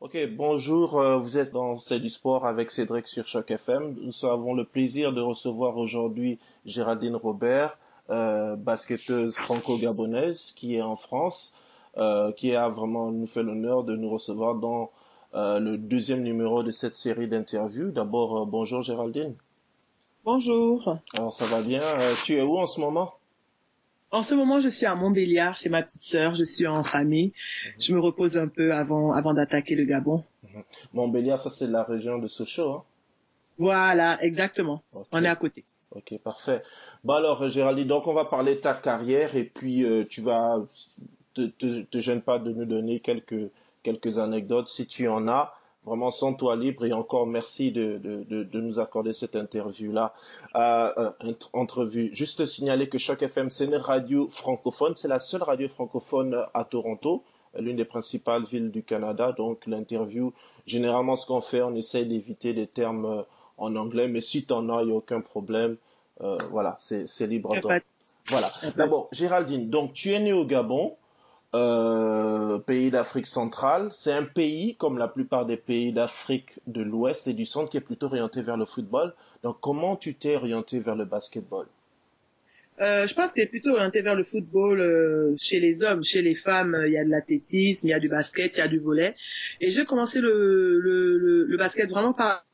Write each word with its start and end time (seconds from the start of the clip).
Ok, 0.00 0.16
bonjour, 0.36 1.00
euh, 1.00 1.18
vous 1.18 1.38
êtes 1.38 1.50
dans 1.50 1.76
C'est 1.76 1.98
du 1.98 2.08
sport 2.08 2.46
avec 2.46 2.70
Cédric 2.70 3.08
sur 3.08 3.26
Choc 3.26 3.50
FM. 3.50 3.96
Nous 4.00 4.24
avons 4.24 4.54
le 4.54 4.62
plaisir 4.62 5.12
de 5.12 5.20
recevoir 5.20 5.76
aujourd'hui 5.76 6.38
Géraldine 6.64 7.16
Robert, 7.16 7.76
euh, 8.08 8.54
basketteuse 8.54 9.34
franco-gabonaise 9.34 10.52
qui 10.52 10.76
est 10.76 10.82
en 10.82 10.94
France, 10.94 11.52
euh, 11.96 12.30
qui 12.30 12.54
a 12.54 12.68
vraiment 12.68 13.10
nous 13.10 13.26
fait 13.26 13.42
l'honneur 13.42 13.82
de 13.82 13.96
nous 13.96 14.08
recevoir 14.08 14.54
dans 14.54 14.92
euh, 15.34 15.58
le 15.58 15.76
deuxième 15.76 16.22
numéro 16.22 16.62
de 16.62 16.70
cette 16.70 16.94
série 16.94 17.26
d'interviews. 17.26 17.90
D'abord, 17.90 18.46
bonjour 18.46 18.82
Géraldine. 18.82 19.34
Bonjour. 20.24 20.96
Alors 21.14 21.34
ça 21.34 21.46
va 21.46 21.60
bien? 21.60 21.82
Tu 22.24 22.36
es 22.36 22.42
où 22.42 22.56
en 22.56 22.68
ce 22.68 22.78
moment? 22.78 23.17
En 24.10 24.22
ce 24.22 24.34
moment, 24.34 24.58
je 24.58 24.68
suis 24.68 24.86
à 24.86 24.94
Montbéliard 24.94 25.54
chez 25.54 25.68
ma 25.68 25.82
petite 25.82 26.02
sœur. 26.02 26.34
Je 26.34 26.44
suis 26.44 26.66
en 26.66 26.82
famille. 26.82 27.32
Je 27.78 27.94
me 27.94 28.00
repose 28.00 28.38
un 28.38 28.48
peu 28.48 28.72
avant, 28.72 29.12
avant 29.12 29.34
d'attaquer 29.34 29.74
le 29.74 29.84
Gabon. 29.84 30.24
Montbéliard, 30.94 31.40
ça 31.40 31.50
c'est 31.50 31.66
la 31.66 31.82
région 31.82 32.18
de 32.18 32.26
Sochaux. 32.26 32.72
Hein? 32.72 32.84
Voilà, 33.58 34.22
exactement. 34.22 34.82
On 35.12 35.24
est 35.24 35.28
à 35.28 35.36
côté. 35.36 35.64
Ok, 35.90 36.18
parfait. 36.22 36.62
Bon 37.04 37.14
alors, 37.14 37.42
euh, 37.42 37.48
Géraldine, 37.48 37.88
donc 37.88 38.06
on 38.06 38.14
va 38.14 38.24
parler 38.24 38.54
de 38.54 38.60
ta 38.60 38.74
carrière 38.74 39.36
et 39.36 39.44
puis 39.44 39.84
euh, 39.84 40.04
tu 40.04 40.20
vas 40.20 40.58
te, 41.34 41.42
te, 41.42 41.82
te 41.82 42.00
gêne 42.00 42.20
pas 42.20 42.38
de 42.38 42.52
nous 42.52 42.66
donner 42.66 43.00
quelques 43.00 43.50
quelques 43.82 44.18
anecdotes 44.18 44.68
si 44.68 44.86
tu 44.86 45.08
en 45.08 45.28
as. 45.28 45.54
Vraiment, 45.88 46.10
sens-toi 46.10 46.54
libre 46.56 46.84
et 46.84 46.92
encore 46.92 47.26
merci 47.26 47.72
de, 47.72 47.98
de, 47.98 48.22
de, 48.24 48.44
de 48.44 48.60
nous 48.60 48.78
accorder 48.78 49.12
cette 49.14 49.34
interview-là. 49.34 50.14
Euh, 50.54 51.12
euh, 51.24 51.32
entrevue. 51.52 52.10
Juste 52.12 52.44
signaler 52.46 52.88
que 52.88 52.98
Choc 52.98 53.22
FM, 53.22 53.48
c'est 53.50 53.64
une 53.64 53.74
radio 53.74 54.28
francophone. 54.30 54.92
C'est 54.96 55.08
la 55.08 55.18
seule 55.18 55.42
radio 55.42 55.68
francophone 55.68 56.44
à 56.52 56.64
Toronto, 56.64 57.24
l'une 57.58 57.76
des 57.76 57.86
principales 57.86 58.44
villes 58.44 58.70
du 58.70 58.82
Canada. 58.82 59.32
Donc 59.32 59.66
l'interview, 59.66 60.32
généralement 60.66 61.16
ce 61.16 61.26
qu'on 61.26 61.40
fait, 61.40 61.62
on 61.62 61.74
essaye 61.74 62.06
d'éviter 62.06 62.52
les 62.52 62.66
termes 62.66 63.06
euh, 63.06 63.22
en 63.56 63.74
anglais, 63.74 64.08
mais 64.08 64.20
si 64.20 64.44
tu 64.44 64.52
en 64.52 64.68
as, 64.68 64.82
il 64.82 64.86
n'y 64.86 64.92
a 64.92 64.96
aucun 64.96 65.20
problème. 65.20 65.76
Euh, 66.20 66.36
voilà, 66.50 66.76
c'est 66.78 67.26
libre 67.26 67.58
toi. 67.60 67.78
Voilà. 68.28 68.50
D'abord, 68.76 69.06
Géraldine, 69.12 69.70
donc 69.70 69.94
tu 69.94 70.12
es 70.12 70.20
née 70.20 70.32
au 70.32 70.44
Gabon, 70.44 70.96
euh, 71.54 72.58
pays 72.58 72.90
d'Afrique 72.90 73.26
centrale. 73.26 73.90
C'est 73.92 74.12
un 74.12 74.24
pays, 74.24 74.76
comme 74.76 74.98
la 74.98 75.08
plupart 75.08 75.46
des 75.46 75.56
pays 75.56 75.92
d'Afrique 75.92 76.60
de 76.66 76.82
l'Ouest 76.82 77.26
et 77.26 77.34
du 77.34 77.46
Centre, 77.46 77.70
qui 77.70 77.76
est 77.76 77.82
plutôt 77.82 78.06
orienté 78.06 78.42
vers 78.42 78.56
le 78.56 78.66
football. 78.66 79.14
Donc, 79.42 79.58
comment 79.60 79.96
tu 79.96 80.14
t'es 80.14 80.36
orienté 80.36 80.80
vers 80.80 80.96
le 80.96 81.04
basketball? 81.04 81.66
Euh, 82.80 83.08
je 83.08 83.14
pense 83.14 83.32
qu'il 83.32 83.42
est 83.42 83.48
plutôt 83.48 83.70
orienté 83.70 84.02
vers 84.02 84.14
le 84.14 84.22
football 84.22 84.80
euh, 84.80 85.34
chez 85.36 85.58
les 85.58 85.82
hommes, 85.82 86.04
chez 86.04 86.22
les 86.22 86.34
femmes. 86.36 86.74
euh, 86.76 86.86
Il 86.86 86.92
y 86.92 86.98
a 86.98 87.04
de 87.04 87.10
l'athlétisme, 87.10 87.88
il 87.88 87.90
y 87.90 87.94
a 87.94 87.98
du 87.98 88.08
basket, 88.08 88.54
il 88.56 88.58
y 88.58 88.62
a 88.62 88.68
du 88.68 88.78
volet. 88.78 89.16
Et 89.60 89.70
j'ai 89.70 89.84
commencé 89.84 90.20
le, 90.20 90.78
le, 90.78 91.56
basket 91.56 91.90
vraiment 91.90 92.12
par 92.12 92.46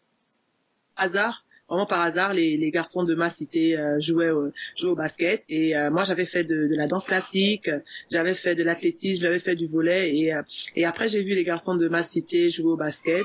hasard. 0.96 1.44
Vraiment 1.74 1.86
par 1.86 2.02
hasard, 2.02 2.32
les, 2.34 2.70
garçons 2.70 3.02
de 3.02 3.14
ma 3.16 3.28
cité 3.28 3.76
euh, 3.76 3.98
jouaient, 3.98 4.30
au- 4.30 4.52
jouaient 4.76 4.90
au 4.92 4.94
basket. 4.96 5.42
Et 5.48 5.76
euh, 5.76 5.90
moi 5.90 6.04
j'avais 6.04 6.24
fait 6.24 6.44
de, 6.44 6.68
de 6.68 6.74
la 6.76 6.86
danse 6.86 7.06
classique, 7.08 7.68
j'avais 8.10 8.34
fait 8.34 8.54
de 8.54 8.62
l'athlétisme, 8.62 9.20
j'avais 9.22 9.40
fait 9.40 9.56
du 9.56 9.66
volet 9.66 10.16
et, 10.16 10.32
euh, 10.32 10.42
et 10.76 10.84
après 10.84 11.08
j'ai 11.08 11.22
vu 11.22 11.34
les 11.34 11.42
garçons 11.44 11.74
de 11.74 11.88
ma 11.88 12.02
cité 12.02 12.48
jouer 12.48 12.72
au 12.72 12.76
basket 12.76 13.24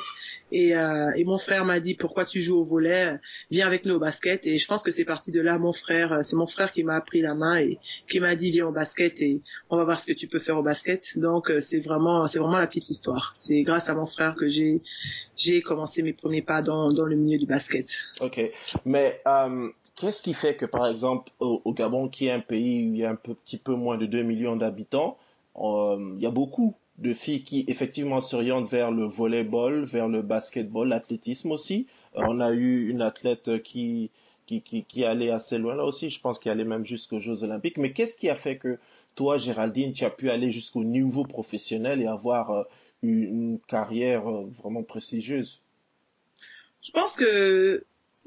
et, 0.51 0.75
euh, 0.75 1.11
et 1.15 1.23
mon 1.23 1.37
frère 1.37 1.65
m'a 1.65 1.79
dit 1.79 1.95
pourquoi 1.95 2.25
tu 2.25 2.41
joues 2.41 2.57
au 2.57 2.63
volet, 2.63 3.19
viens 3.51 3.67
avec 3.67 3.85
nous 3.85 3.95
au 3.95 3.99
basket. 3.99 4.45
Et 4.45 4.57
je 4.57 4.67
pense 4.67 4.83
que 4.83 4.91
c'est 4.91 5.05
parti 5.05 5.31
de 5.31 5.41
là 5.41 5.57
mon 5.57 5.71
frère, 5.71 6.19
c'est 6.21 6.35
mon 6.35 6.45
frère 6.45 6.71
qui 6.71 6.83
m'a 6.83 6.99
pris 7.01 7.21
la 7.21 7.35
main 7.35 7.57
et 7.57 7.79
qui 8.09 8.19
m'a 8.19 8.35
dit 8.35 8.51
viens 8.51 8.67
au 8.67 8.71
basket 8.71 9.21
et 9.21 9.41
on 9.69 9.77
va 9.77 9.83
voir 9.83 9.99
ce 9.99 10.05
que 10.05 10.13
tu 10.13 10.27
peux 10.27 10.39
faire 10.39 10.57
au 10.57 10.63
basket. 10.63 11.17
Donc 11.17 11.49
euh, 11.49 11.59
c'est 11.59 11.79
vraiment 11.79 12.25
c'est 12.25 12.39
vraiment 12.39 12.59
la 12.59 12.67
petite 12.67 12.89
histoire, 12.89 13.31
c'est 13.33 13.61
grâce 13.61 13.89
à 13.89 13.93
mon 13.93 14.05
frère 14.05 14.35
que 14.35 14.47
j'ai 14.47 15.61
commencé 15.61 16.03
mes 16.03 16.13
premiers 16.13 16.41
pas 16.41 16.61
dans, 16.61 16.89
le 16.89 17.15
milieu 17.15 17.37
du 17.37 17.45
basket. 17.45 17.87
Ok. 18.21 18.51
Mais 18.85 19.21
euh, 19.27 19.69
qu'est-ce 19.95 20.23
qui 20.23 20.33
fait 20.33 20.55
que, 20.55 20.65
par 20.65 20.87
exemple, 20.87 21.31
au, 21.39 21.73
Gabon, 21.73 22.09
qui 22.09 22.27
est 22.27 22.31
un 22.31 22.39
pays 22.39 22.89
où 22.89 22.93
il 22.93 22.99
y 22.99 23.05
a 23.05 23.09
un 23.09 23.15
petit 23.15 23.57
peu 23.57 23.75
moins 23.75 23.97
de 23.97 24.05
2 24.05 24.23
millions 24.23 24.55
d'habitants, 24.55 25.17
il 25.57 26.19
y 26.19 26.25
a 26.25 26.31
beaucoup 26.31 26.75
de 26.99 27.13
filles 27.13 27.43
qui 27.43 27.65
effectivement 27.67 28.21
s'orientent 28.21 28.69
vers 28.69 28.91
le 28.91 29.05
volleyball, 29.05 29.83
vers 29.85 30.07
le 30.07 30.21
basketball, 30.21 30.89
l'athlétisme 30.89 31.51
aussi. 31.51 31.87
Euh, 32.15 32.23
on 32.27 32.39
a 32.39 32.51
eu 32.51 32.89
une 32.89 33.01
athlète 33.01 33.63
qui, 33.63 34.11
qui, 34.45 34.61
qui, 34.61 34.83
qui 34.83 35.05
allait 35.05 35.31
assez 35.31 35.57
loin 35.57 35.75
là 35.75 35.85
aussi, 35.85 36.09
je 36.09 36.19
pense 36.19 36.39
qu'elle 36.39 36.53
allait 36.53 36.65
même 36.65 36.85
jusqu'aux 36.85 37.19
Jeux 37.19 37.43
Olympiques. 37.43 37.77
Mais 37.77 37.93
qu'est-ce 37.93 38.17
qui 38.17 38.29
a 38.29 38.35
fait 38.35 38.57
que 38.57 38.77
toi, 39.15 39.37
Géraldine, 39.37 39.93
tu 39.93 40.03
as 40.05 40.09
pu 40.09 40.29
aller 40.29 40.51
jusqu'au 40.51 40.83
niveau 40.83 41.23
professionnel 41.23 42.01
et 42.01 42.07
avoir 42.07 42.51
euh, 42.51 42.63
une, 43.01 43.23
une 43.23 43.59
carrière 43.59 44.29
euh, 44.29 44.49
vraiment 44.61 44.83
prestigieuse? 44.83 45.61
Je 46.81 46.91
pense 46.91 47.15
que 47.15 47.83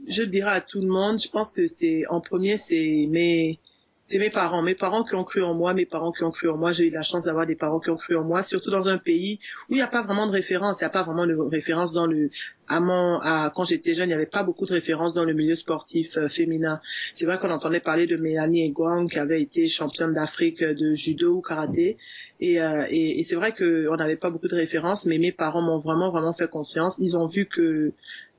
je 0.06 0.22
dirais 0.22 0.50
à 0.50 0.60
tout 0.60 0.80
le 0.80 0.88
monde, 0.88 1.20
je 1.20 1.28
pense 1.28 1.52
que 1.52 1.66
c'est 1.66 2.06
en 2.08 2.20
premier 2.20 2.56
c'est 2.56 3.06
mes 3.08 3.58
c'est 4.04 4.18
mes 4.18 4.30
parents, 4.30 4.62
mes 4.62 4.74
parents 4.74 5.04
qui 5.04 5.14
ont 5.14 5.22
cru 5.22 5.42
en 5.42 5.54
moi, 5.54 5.74
mes 5.74 5.86
parents 5.86 6.10
qui 6.10 6.24
ont 6.24 6.32
cru 6.32 6.48
en 6.50 6.56
moi. 6.56 6.72
J'ai 6.72 6.86
eu 6.86 6.90
la 6.90 7.02
chance 7.02 7.24
d'avoir 7.24 7.46
des 7.46 7.54
parents 7.54 7.78
qui 7.78 7.90
ont 7.90 7.96
cru 7.96 8.16
en 8.16 8.24
moi, 8.24 8.42
surtout 8.42 8.70
dans 8.70 8.88
un 8.88 8.98
pays 8.98 9.38
où 9.68 9.74
il 9.74 9.76
n'y 9.76 9.82
a 9.82 9.86
pas 9.86 10.02
vraiment 10.02 10.26
de 10.26 10.32
référence. 10.32 10.80
Il 10.80 10.84
n'y 10.84 10.86
a 10.86 10.90
pas 10.90 11.04
vraiment 11.04 11.26
de 11.26 11.34
référence 11.34 11.92
dans 11.92 12.06
le. 12.06 12.30
À 12.68 12.80
mon, 12.80 13.18
à, 13.20 13.52
quand 13.54 13.64
j'étais 13.64 13.92
jeune, 13.92 14.06
il 14.06 14.08
n'y 14.08 14.14
avait 14.14 14.26
pas 14.26 14.42
beaucoup 14.42 14.66
de 14.66 14.72
références 14.72 15.14
dans 15.14 15.24
le 15.24 15.34
milieu 15.34 15.54
sportif 15.54 16.16
euh, 16.16 16.28
féminin. 16.28 16.80
C'est 17.12 17.26
vrai 17.26 17.38
qu'on 17.38 17.50
entendait 17.50 17.80
parler 17.80 18.06
de 18.06 18.16
Mélanie 18.16 18.64
Egwang 18.64 19.08
qui 19.08 19.18
avait 19.18 19.42
été 19.42 19.66
championne 19.68 20.14
d'Afrique 20.14 20.62
de 20.64 20.94
judo 20.94 21.36
ou 21.36 21.42
karaté, 21.42 21.98
et, 22.40 22.62
euh, 22.62 22.86
et, 22.88 23.20
et 23.20 23.22
c'est 23.24 23.34
vrai 23.34 23.52
qu'on 23.52 23.94
n'avait 23.96 24.16
pas 24.16 24.30
beaucoup 24.30 24.48
de 24.48 24.54
références, 24.54 25.06
mais 25.06 25.18
mes 25.18 25.32
parents 25.32 25.62
m'ont 25.62 25.76
vraiment 25.76 26.10
vraiment 26.10 26.32
fait 26.32 26.48
confiance. 26.48 26.98
Ils 26.98 27.16
ont 27.16 27.26
vu 27.26 27.46
que 27.46 27.92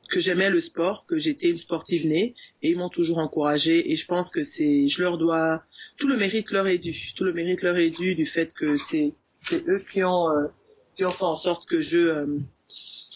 que 0.09 0.19
j'aimais 0.19 0.50
le 0.50 0.59
sport, 0.59 1.06
que 1.08 1.18
j'étais 1.18 1.50
une 1.50 1.58
sportive 1.58 2.08
née, 2.08 2.36
et 2.62 2.69
ils 2.72 2.78
m'ont 2.78 2.90
toujours 2.90 3.18
encouragée. 3.19 3.91
Et 3.91 3.96
je 3.96 4.06
pense 4.06 4.30
que 4.30 4.41
c'est, 4.41 4.88
je 4.88 5.02
leur 5.02 5.18
dois 5.18 5.64
tout 5.97 6.08
le 6.08 6.18
mérite 6.18 6.52
leur 6.52 6.68
est 6.68 6.78
dû, 6.78 7.14
tout 7.16 7.24
le 7.24 7.34
mérite 7.34 7.62
leur 7.62 7.78
est 7.78 7.90
dû 7.90 8.16
du 8.16 8.25
fait 8.25 8.53
que 8.53 8.75
c'est 8.75 9.13
c'est 9.38 9.68
eux 9.68 9.84
qui 9.92 10.03
ont 10.03 10.30
euh, 10.30 10.47
qui 10.96 11.03
ont 11.06 11.09
fait 11.12 11.24
en 11.24 11.36
sorte 11.36 11.66
que 11.68 11.80
je 11.80 12.00
euh, 12.00 12.25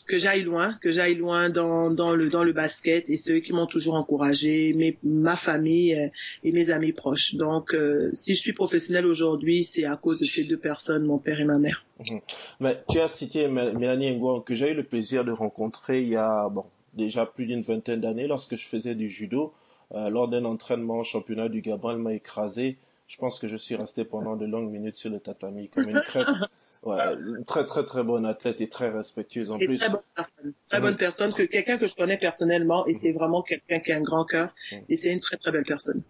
que 0.05 0.17
j'aille 0.17 0.43
loin, 0.43 0.75
que 0.81 0.91
j'aille 0.91 1.15
loin 1.15 1.49
dans 1.49 1.89
dans 1.89 2.15
le 2.15 2.29
dans 2.29 2.43
le 2.43 2.53
basket, 2.53 3.09
et 3.09 3.17
c'est 3.17 3.33
eux 3.33 3.39
qui 3.39 3.51
m'ont 3.53 3.65
toujours 3.65 3.95
encouragée, 3.95 4.73
mes 4.73 4.97
ma 5.03 5.35
famille 5.35 5.93
euh, 5.95 6.07
et 6.43 6.51
mes 6.51 6.69
amis 6.69 6.93
proches. 6.93 7.35
Donc 7.35 7.75
si 8.13 8.33
je 8.35 8.39
suis 8.39 8.53
professionnelle 8.53 9.05
aujourd'hui, 9.07 9.63
c'est 9.63 9.85
à 9.85 9.95
cause 9.97 10.19
de 10.19 10.25
ces 10.25 10.43
deux 10.43 10.57
personnes, 10.57 11.05
mon 11.05 11.17
père 11.17 11.39
et 11.41 11.45
ma 11.45 11.57
mère. 11.57 11.85
Mhm. 11.99 12.21
Mais 12.59 12.83
tu 12.89 12.99
as 12.99 13.07
cité 13.07 13.47
Mé- 13.47 13.73
Mélanie 13.77 14.15
Ngouang, 14.17 14.43
que 14.43 14.53
j'ai 14.55 14.71
eu 14.71 14.75
le 14.75 14.83
plaisir 14.83 15.25
de 15.25 15.31
rencontrer 15.31 16.01
il 16.01 16.09
y 16.09 16.15
a 16.15 16.47
bon, 16.49 16.63
déjà 16.97 17.25
plus 17.25 17.45
d'une 17.45 17.61
vingtaine 17.61 18.01
d'années 18.01 18.27
lorsque 18.27 18.55
je 18.57 18.67
faisais 18.67 18.95
du 18.95 19.07
judo. 19.09 19.53
Euh, 19.93 20.09
lors 20.09 20.27
d'un 20.27 20.43
entraînement 20.45 20.99
au 20.99 21.03
championnat 21.05 21.47
du 21.47 21.61
Gabon, 21.61 21.91
elle 21.91 21.97
m'a 21.99 22.13
écrasé. 22.13 22.77
Je 23.07 23.17
pense 23.17 23.39
que 23.39 23.47
je 23.47 23.55
suis 23.55 23.75
resté 23.75 24.03
pendant 24.03 24.35
de 24.35 24.45
longues 24.45 24.69
minutes 24.69 24.97
sur 24.97 25.09
le 25.09 25.19
tatami 25.19 25.69
comme 25.69 25.87
une 25.87 26.01
crêpe. 26.01 26.27
Ouais, 26.83 26.97
une 27.15 27.43
très 27.43 27.65
très 27.65 27.83
très 27.85 28.03
bonne 28.03 28.25
athlète 28.25 28.61
et 28.61 28.69
très 28.69 28.89
respectueuse 28.89 29.49
en 29.49 29.57
Et 29.59 29.65
plus. 29.65 29.79
très 29.79 29.89
bonne 29.89 30.01
personne, 30.15 30.53
très 30.69 30.79
bonne 30.79 30.95
personne, 30.95 31.33
que 31.33 31.43
quelqu'un 31.43 31.77
que 31.77 31.87
je 31.87 31.95
connais 31.95 32.17
personnellement, 32.17 32.85
et 32.85 32.93
c'est 32.93 33.11
vraiment 33.13 33.41
quelqu'un 33.41 33.79
qui 33.79 33.91
a 33.91 33.97
un 33.97 34.01
grand 34.01 34.25
cœur, 34.25 34.53
Mhm. 34.71 34.81
et 34.87 34.95
c'est 34.95 35.11
une 35.11 35.19
très 35.19 35.37
très 35.37 35.51
belle 35.51 35.65
personne. 35.65 36.03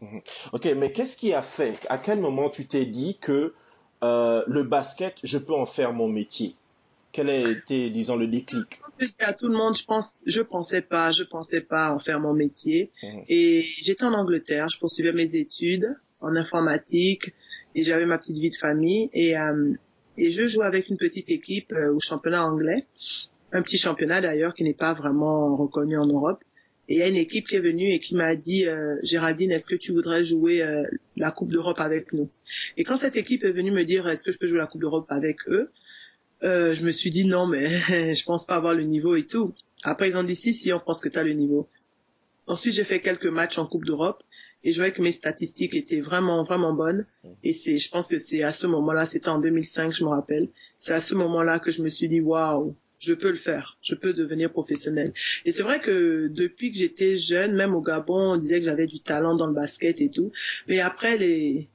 Ok, 0.52 0.66
mais 0.76 0.92
qu'est-ce 0.92 1.18
qui 1.18 1.34
a 1.34 1.42
fait 1.42 1.86
À 1.90 1.98
quel 1.98 2.20
moment 2.20 2.50
tu 2.50 2.66
t'es 2.68 2.86
dit 2.86 3.18
que 3.20 3.54
euh, 4.04 4.44
le 4.48 4.64
basket, 4.64 5.16
je 5.24 5.38
peux 5.38 5.54
en 5.56 5.66
faire 5.66 5.94
mon 5.94 6.08
métier? 6.08 6.56
Quel 7.18 7.32
a 7.32 7.50
été, 7.50 7.90
disons, 7.90 8.16
le 8.16 8.28
déclic? 8.28 8.80
Je 9.00 9.08
dis 9.08 9.16
à 9.22 9.34
tout 9.34 9.48
le 9.48 9.58
monde, 9.58 9.76
je 9.76 9.84
pense, 9.86 10.22
je 10.28 10.40
pensais 10.44 10.84
pas, 10.84 11.10
je 11.10 11.24
pensais 11.24 11.62
pas 11.62 11.92
en 11.92 11.98
faire 11.98 12.20
mon 12.20 12.36
métier. 12.36 12.92
Mhm. 13.02 13.24
Et 13.28 13.66
j'étais 13.82 14.04
en 14.04 14.14
Angleterre, 14.14 14.68
je 14.70 14.78
poursuivais 14.78 15.14
mes 15.14 15.36
études 15.36 15.96
en 16.22 16.36
informatique 16.36 17.34
et 17.74 17.82
j'avais 17.82 18.06
ma 18.06 18.20
petite 18.20 18.38
vie 18.38 18.52
de 18.52 18.56
famille 18.56 19.10
et 19.14 19.36
euh, 19.36 19.74
et 20.16 20.30
je 20.30 20.46
jouais 20.46 20.68
avec 20.68 20.90
une 20.90 20.98
petite 20.98 21.32
équipe 21.32 21.74
euh, 21.74 21.92
au 21.92 22.00
championnat 22.00 22.46
anglais, 22.46 22.86
un 23.52 23.64
petit 23.64 23.80
championnat 23.80 24.22
d'ailleurs 24.22 24.54
qui 24.54 24.64
n'est 24.64 24.76
pas 24.76 24.94
vraiment 24.94 25.56
reconnu 25.56 25.98
en 25.98 26.06
Europe. 26.06 26.44
Et 26.88 26.94
il 26.94 27.00
y 27.00 27.02
a 27.02 27.08
une 27.08 27.16
équipe 27.16 27.48
qui 27.48 27.56
est 27.56 27.62
venue 27.62 27.90
et 27.90 28.00
qui 28.00 28.16
m'a 28.16 28.36
dit 28.36 28.68
euh, 28.68 28.96
Géraldine, 29.02 29.50
est-ce 29.52 29.66
que 29.66 29.76
tu 29.76 29.92
voudrais 29.92 30.24
jouer 30.24 30.62
euh, 30.62 30.84
la 31.16 31.32
Coupe 31.32 31.52
d'Europe 31.52 31.80
avec 31.80 32.14
nous? 32.14 32.30
Et 32.78 32.84
quand 32.84 32.96
cette 32.96 33.18
équipe 33.18 33.44
est 33.44 33.52
venue 33.52 33.72
me 33.72 33.84
dire 33.84 34.08
est-ce 34.08 34.22
que 34.22 34.30
je 34.30 34.38
peux 34.38 34.46
jouer 34.46 34.60
la 34.60 34.68
Coupe 34.68 34.82
d'Europe 34.82 35.08
avec 35.10 35.40
eux, 35.48 35.72
euh, 36.44 36.74
je 36.74 36.84
me 36.84 36.92
suis 36.92 37.10
dit 37.10 37.26
non 37.26 37.48
mais 37.48 37.68
je 38.14 38.24
pense 38.24 38.46
pas 38.46 38.56
avoir 38.56 38.74
le 38.74 38.84
niveau 38.84 39.16
et 39.16 39.26
tout. 39.26 39.54
Après 39.84 40.10
ils 40.10 40.18
ont 40.18 40.24
dit 40.24 40.36
si 40.36 40.54
si 40.54 40.72
on 40.74 40.80
pense 40.80 41.02
que 41.02 41.10
tu 41.10 41.18
as 41.18 41.24
le 41.24 41.34
niveau. 41.34 41.68
Ensuite 42.46 42.74
j'ai 42.74 42.84
fait 42.84 43.02
quelques 43.02 43.26
matchs 43.26 43.58
en 43.58 43.66
Coupe 43.66 43.86
d'Europe 43.86 44.24
et 44.64 44.72
je 44.72 44.78
voyais 44.78 44.94
que 44.94 45.02
mes 45.02 45.12
statistiques 45.12 45.76
étaient 45.76 46.02
vraiment 46.02 46.44
vraiment 46.44 46.74
bonnes. 46.74 47.06
Et 47.44 47.54
c'est 47.54 47.78
je 47.78 47.90
pense 47.90 48.08
que 48.08 48.18
c'est 48.18 48.44
à 48.44 48.52
ce 48.52 48.68
moment-là 48.68 49.06
c'était 49.06 49.30
en 49.30 49.40
2005 49.40 49.92
je 49.92 50.04
me 50.04 50.10
rappelle. 50.10 50.50
C'est 50.78 50.94
à 50.94 51.00
ce 51.00 51.16
moment-là 51.16 51.60
que 51.60 51.72
je 51.72 51.82
me 51.82 51.90
suis 51.90 52.08
dit 52.08 52.22
waouh 52.22 52.76
je 53.00 53.14
peux 53.14 53.30
le 53.30 53.38
faire. 53.38 53.78
Je 53.82 53.94
peux 53.94 54.14
devenir 54.14 54.52
professionnel. 54.52 55.14
Et 55.46 55.52
c'est 55.52 55.62
vrai 55.62 55.80
que 55.80 56.30
depuis 56.30 56.72
que 56.72 56.78
j'étais 56.78 57.16
jeune 57.16 57.56
même 57.56 57.76
au 57.76 57.82
Gabon 57.82 58.34
on 58.34 58.38
disait 58.38 58.60
que 58.60 58.66
j'avais 58.66 58.88
du 58.88 59.00
talent 59.00 59.36
dans 59.36 59.48
le 59.48 59.54
basket 59.54 60.02
et 60.02 60.10
tout. 60.10 60.32
Mais 60.68 60.80
après 60.80 61.18
les 61.18 61.68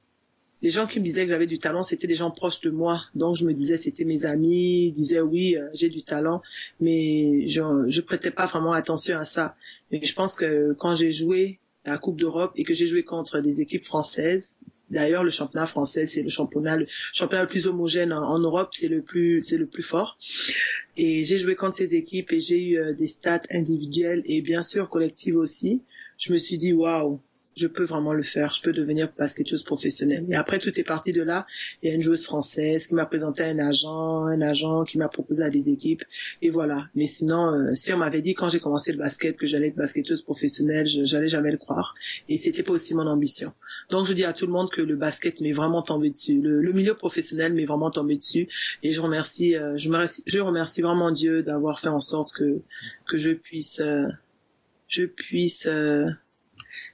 les 0.62 0.68
gens 0.68 0.86
qui 0.86 1.00
me 1.00 1.04
disaient 1.04 1.24
que 1.24 1.30
j'avais 1.30 1.46
du 1.46 1.58
talent, 1.58 1.82
c'était 1.82 2.06
des 2.06 2.14
gens 2.14 2.30
proches 2.30 2.60
de 2.60 2.70
moi. 2.70 3.02
Donc 3.14 3.36
je 3.36 3.44
me 3.44 3.52
disais, 3.52 3.76
c'était 3.76 4.04
mes 4.04 4.24
amis, 4.24 4.86
ils 4.86 4.90
disaient 4.90 5.20
oui, 5.20 5.56
euh, 5.56 5.68
j'ai 5.74 5.88
du 5.88 6.02
talent, 6.02 6.40
mais 6.80 7.46
je 7.48 7.62
je 7.88 8.00
prêtais 8.00 8.30
pas 8.30 8.46
vraiment 8.46 8.72
attention 8.72 9.18
à 9.18 9.24
ça. 9.24 9.56
Et 9.90 10.04
je 10.04 10.14
pense 10.14 10.34
que 10.34 10.74
quand 10.78 10.94
j'ai 10.94 11.10
joué 11.10 11.58
à 11.84 11.90
la 11.90 11.98
Coupe 11.98 12.16
d'Europe 12.16 12.52
et 12.56 12.64
que 12.64 12.72
j'ai 12.72 12.86
joué 12.86 13.02
contre 13.02 13.40
des 13.40 13.60
équipes 13.60 13.82
françaises, 13.82 14.58
D'ailleurs, 14.92 15.24
le 15.24 15.30
championnat 15.30 15.64
français, 15.64 16.04
c'est 16.04 16.22
le 16.22 16.28
championnat 16.28 16.76
le 16.76 16.86
championnat 16.86 17.44
le 17.44 17.48
plus 17.48 17.66
homogène 17.66 18.12
en, 18.12 18.38
Europe, 18.38 18.74
c'est 18.74 18.88
le 18.88 19.00
plus 19.00 19.40
c'est 19.42 19.56
le 19.56 19.66
plus 19.66 19.82
fort. 19.82 20.18
Et 20.98 21.24
j'ai 21.24 21.38
joué 21.38 21.54
contre 21.54 21.76
ces 21.76 21.94
équipes 21.94 22.30
et 22.30 22.38
j'ai 22.38 22.62
eu 22.62 22.78
euh, 22.78 22.92
des 22.92 23.06
stats 23.06 23.40
individuelles 23.50 24.22
et 24.26 24.42
bien 24.42 24.60
sûr 24.60 24.90
collectives 24.90 25.36
aussi. 25.36 25.80
Je 26.18 26.30
me 26.34 26.38
suis 26.38 26.58
dit 26.58 26.74
waouh, 26.74 27.18
je 27.54 27.66
peux 27.66 27.84
vraiment 27.84 28.12
le 28.12 28.22
faire, 28.22 28.52
je 28.52 28.62
peux 28.62 28.72
devenir 28.72 29.10
basketteuse 29.16 29.62
professionnelle. 29.62 30.24
Et 30.28 30.34
après, 30.34 30.58
tout 30.58 30.78
est 30.78 30.84
parti 30.84 31.12
de 31.12 31.22
là. 31.22 31.46
Il 31.82 31.88
y 31.88 31.92
a 31.92 31.94
une 31.94 32.00
joueuse 32.00 32.24
française 32.24 32.86
qui 32.86 32.94
m'a 32.94 33.06
présenté 33.06 33.42
un 33.44 33.58
agent, 33.58 34.24
un 34.24 34.40
agent 34.40 34.84
qui 34.84 34.98
m'a 34.98 35.08
proposé 35.08 35.42
à 35.42 35.50
des 35.50 35.68
équipes. 35.70 36.04
Et 36.40 36.50
voilà. 36.50 36.88
Mais 36.94 37.06
sinon, 37.06 37.52
euh, 37.52 37.72
si 37.72 37.92
on 37.92 37.98
m'avait 37.98 38.20
dit 38.20 38.34
quand 38.34 38.48
j'ai 38.48 38.60
commencé 38.60 38.92
le 38.92 38.98
basket 38.98 39.36
que 39.36 39.46
j'allais 39.46 39.68
être 39.68 39.76
basketteuse 39.76 40.22
professionnelle, 40.22 40.86
j'allais 40.86 41.28
jamais 41.28 41.50
le 41.50 41.58
croire. 41.58 41.94
Et 42.28 42.36
c'était 42.36 42.62
pas 42.62 42.72
aussi 42.72 42.94
mon 42.94 43.06
ambition. 43.06 43.52
Donc, 43.90 44.06
je 44.06 44.14
dis 44.14 44.24
à 44.24 44.32
tout 44.32 44.46
le 44.46 44.52
monde 44.52 44.70
que 44.70 44.80
le 44.80 44.96
basket 44.96 45.40
m'est 45.40 45.52
vraiment 45.52 45.82
tombé 45.82 46.08
dessus. 46.08 46.40
Le, 46.40 46.72
milieu 46.72 46.94
professionnel 46.94 47.52
m'est 47.52 47.66
vraiment 47.66 47.90
tombé 47.90 48.16
dessus. 48.16 48.48
Et 48.82 48.92
je 48.92 49.00
remercie, 49.00 49.56
euh, 49.56 49.76
je, 49.76 49.88
remercie, 49.88 50.40
remercie 50.40 50.80
vraiment 50.80 51.10
Dieu 51.10 51.42
d'avoir 51.42 51.80
fait 51.80 51.88
en 51.88 51.98
sorte 51.98 52.32
que, 52.32 52.60
que 53.06 53.18
je 53.18 53.32
puisse, 53.32 53.80
euh, 53.80 54.06
je 54.88 55.04
puisse, 55.04 55.68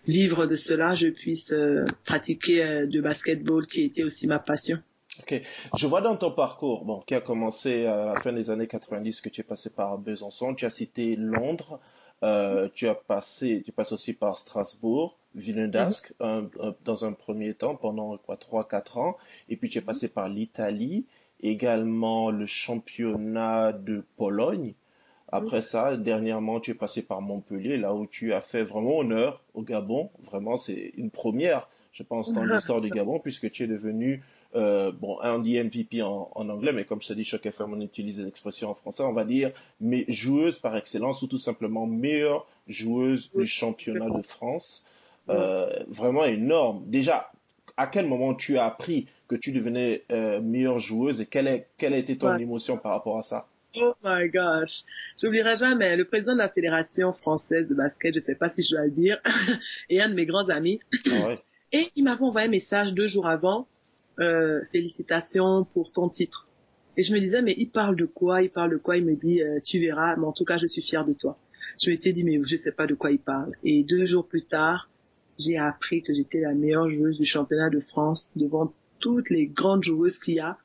vivre 0.09 0.47
de 0.47 0.57
cela, 0.57 0.95
je 0.95 1.09
puisse 1.09 1.53
euh, 1.53 1.85
pratiquer 2.05 2.65
euh, 2.65 2.87
de 2.87 3.01
basketball 3.01 3.67
qui 3.67 3.83
était 3.83 4.03
aussi 4.03 4.27
ma 4.27 4.39
passion. 4.39 4.79
Ok, 5.21 5.43
je 5.77 5.87
vois 5.87 6.01
dans 6.01 6.17
ton 6.17 6.33
parcours, 6.33 6.85
bon, 6.85 7.01
qui 7.01 7.15
a 7.15 7.21
commencé 7.21 7.87
à 7.87 8.07
la 8.07 8.21
fin 8.21 8.33
des 8.33 8.51
années 8.51 8.67
90, 8.67 9.21
que 9.21 9.29
tu 9.29 9.41
es 9.41 9.45
passé 9.45 9.71
par 9.71 9.99
Besançon, 9.99 10.55
tu 10.55 10.65
as 10.65 10.71
cité 10.71 11.17
Londres, 11.17 11.81
euh, 12.23 12.69
tu 12.75 12.89
as 12.89 12.95
passé, 12.95 13.63
tu 13.65 13.73
passes 13.73 13.93
aussi 13.93 14.15
par 14.15 14.39
Strasbourg, 14.39 15.19
Villeneuve 15.35 15.95
mhm. 16.21 16.51
dans 16.85 17.05
un 17.05 17.13
premier 17.13 17.55
temps 17.55 17.75
pendant 17.75 18.17
quoi 18.19 18.37
trois 18.37 18.67
quatre 18.67 18.99
ans, 18.99 19.17
et 19.49 19.57
puis 19.57 19.69
tu 19.69 19.79
es 19.79 19.83
passé 19.83 20.09
par 20.09 20.29
l'Italie, 20.29 21.07
également 21.41 22.31
le 22.31 22.47
championnat 22.47 23.73
de 23.73 24.05
Pologne, 24.17 24.75
après 25.31 25.61
ça, 25.61 25.97
dernièrement, 25.97 26.61
tu 26.61 26.71
es 26.71 26.75
passé 26.75 27.03
par 27.03 27.21
Montpellier, 27.21 27.77
là 27.77 27.95
où 27.95 28.07
tu 28.07 28.33
as 28.33 28.41
fait 28.41 28.63
vraiment 28.63 28.99
honneur 28.99 29.43
au 29.55 29.63
Gabon. 29.63 30.11
Vraiment, 30.23 30.57
c'est 30.57 30.93
une 30.97 31.11
première, 31.11 31.69
je 31.93 32.03
pense, 32.03 32.33
dans 32.33 32.45
l'histoire 32.45 32.81
du 32.81 32.89
Gabon, 32.89 33.19
puisque 33.19 33.51
tu 33.51 33.65
es 33.65 33.67
devenu, 33.67 34.23
euh, 34.55 34.91
bon, 34.91 35.21
un 35.21 35.39
dit 35.39 35.63
MVP 35.63 36.03
en, 36.03 36.31
anglais, 36.35 36.73
mais 36.73 36.85
comme 36.85 37.03
je 37.03 37.09
t'ai 37.09 37.15
dit, 37.15 37.25
chaque 37.25 37.45
FM, 37.45 37.75
on 37.75 37.81
utilise 37.81 38.21
l'expression 38.21 38.71
en 38.71 38.75
français, 38.75 39.03
on 39.03 39.13
va 39.13 39.25
dire, 39.25 39.53
mais 39.81 40.07
joueuse 40.09 40.59
par 40.59 40.77
excellence, 40.77 41.21
ou 41.21 41.27
tout 41.27 41.39
simplement 41.39 41.87
meilleure 41.87 42.47
joueuse 42.67 43.31
du 43.35 43.47
championnat 43.47 44.09
de 44.09 44.23
France. 44.23 44.87
Euh, 45.29 45.69
vraiment 45.89 46.25
énorme. 46.25 46.85
Déjà, 46.87 47.31
à 47.77 47.87
quel 47.87 48.07
moment 48.07 48.35
tu 48.35 48.57
as 48.57 48.65
appris 48.65 49.09
que 49.29 49.37
tu 49.37 49.53
devenais 49.53 50.05
euh, 50.11 50.41
meilleure 50.41 50.79
joueuse 50.79 51.21
et 51.21 51.27
quelle, 51.27 51.47
est, 51.49 51.69
quelle 51.77 51.93
a 51.93 51.99
été 51.99 52.17
ton 52.17 52.35
émotion 52.39 52.79
par 52.79 52.93
rapport 52.93 53.19
à 53.19 53.23
ça? 53.23 53.47
Oh 53.77 53.95
my 54.03 54.29
gosh. 54.29 54.85
J'oublierai 55.21 55.57
jamais 55.57 55.97
le 55.97 56.05
président 56.05 56.33
de 56.33 56.39
la 56.39 56.49
Fédération 56.49 57.13
française 57.13 57.69
de 57.69 57.75
basket, 57.75 58.15
je 58.15 58.19
sais 58.19 58.35
pas 58.35 58.49
si 58.49 58.63
je 58.63 58.71
dois 58.75 58.85
le 58.85 58.91
dire, 58.91 59.19
et 59.91 60.01
un 60.01 60.09
de 60.09 60.15
mes 60.15 60.27
grands 60.27 60.49
amis. 60.49 60.81
Ah 61.11 61.37
et 61.73 61.91
il 61.97 62.05
m'avait 62.05 62.23
envoyé 62.23 62.49
un 62.49 62.51
message 62.51 62.95
deux 62.95 63.07
jours 63.07 63.27
avant, 63.27 63.69
euh, 64.21 64.61
félicitations 64.73 65.65
pour 65.65 65.93
ton 65.93 66.09
titre. 66.09 66.49
Et 66.97 67.03
je 67.03 67.15
me 67.15 67.21
disais, 67.21 67.43
mais 67.43 67.55
il 67.57 67.69
parle 67.69 67.95
de 67.95 68.07
quoi 68.07 68.43
Il 68.43 68.51
parle 68.51 68.73
de 68.73 68.77
quoi? 68.77 68.97
Il 68.97 69.05
me 69.05 69.15
dit, 69.15 69.43
euh, 69.43 69.59
tu 69.65 69.79
verras, 69.79 70.17
mais 70.17 70.27
en 70.27 70.33
tout 70.33 70.45
cas, 70.45 70.57
je 70.57 70.67
suis 70.67 70.83
fier 70.83 71.05
de 71.05 71.13
toi. 71.13 71.39
Je 71.81 71.91
m'étais 71.91 72.13
dit, 72.13 72.25
mais 72.25 72.41
je 72.43 72.57
sais 72.57 72.73
pas 72.73 72.87
de 72.87 72.95
quoi 72.95 73.13
il 73.13 73.21
parle. 73.21 73.53
Et 73.63 73.85
deux 73.85 74.05
jours 74.05 74.27
plus 74.27 74.43
tard, 74.43 74.91
j'ai 75.39 75.59
appris 75.59 76.03
que 76.03 76.13
j'étais 76.13 76.41
la 76.41 76.55
meilleure 76.55 76.89
joueuse 76.89 77.19
du 77.19 77.25
championnat 77.25 77.71
de 77.71 77.79
France 77.79 78.37
devant 78.37 78.73
toutes 78.99 79.31
les 79.31 79.47
grandes 79.47 79.85
joueuses 79.85 80.19
qu'il 80.19 80.35
y 80.35 80.41
a 80.41 80.59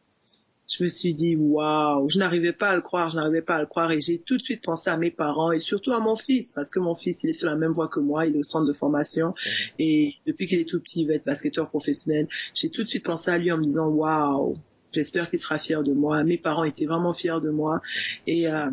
je 0.73 0.83
me 0.83 0.89
suis 0.89 1.13
dit 1.13 1.35
waouh, 1.35 2.09
je 2.09 2.17
n'arrivais 2.17 2.53
pas 2.53 2.69
à 2.69 2.75
le 2.75 2.81
croire, 2.81 3.11
je 3.11 3.17
n'arrivais 3.17 3.41
pas 3.41 3.55
à 3.55 3.59
le 3.59 3.67
croire 3.67 3.91
et 3.91 3.99
j'ai 3.99 4.17
tout 4.19 4.37
de 4.37 4.43
suite 4.43 4.63
pensé 4.63 4.89
à 4.89 4.97
mes 4.97 5.11
parents 5.11 5.51
et 5.51 5.59
surtout 5.59 5.91
à 5.93 5.99
mon 5.99 6.15
fils 6.15 6.53
parce 6.53 6.69
que 6.71 6.79
mon 6.79 6.95
fils 6.95 7.23
il 7.23 7.29
est 7.29 7.33
sur 7.33 7.49
la 7.49 7.55
même 7.55 7.71
voie 7.71 7.87
que 7.87 7.99
moi, 7.99 8.25
il 8.25 8.35
est 8.35 8.39
au 8.39 8.43
centre 8.43 8.67
de 8.67 8.73
formation 8.73 9.27
mhm. 9.27 9.69
et 9.79 10.15
depuis 10.25 10.47
qu'il 10.47 10.59
est 10.59 10.67
tout 10.67 10.79
petit 10.79 11.01
il 11.01 11.07
va 11.07 11.13
être 11.13 11.25
basketteur 11.25 11.69
professionnel. 11.69 12.27
J'ai 12.55 12.69
tout 12.69 12.83
de 12.83 12.87
suite 12.87 13.05
pensé 13.05 13.29
à 13.29 13.37
lui 13.37 13.51
en 13.51 13.57
me 13.57 13.63
disant 13.63 13.87
waouh, 13.87 14.57
j'espère 14.91 15.29
qu'il 15.29 15.39
sera 15.39 15.59
fier 15.59 15.83
de 15.83 15.93
moi. 15.93 16.23
Mes 16.23 16.37
parents 16.37 16.63
étaient 16.63 16.87
vraiment 16.87 17.13
fiers 17.13 17.41
de 17.41 17.49
moi 17.51 17.81
et 18.25 18.47
euh, 18.47 18.71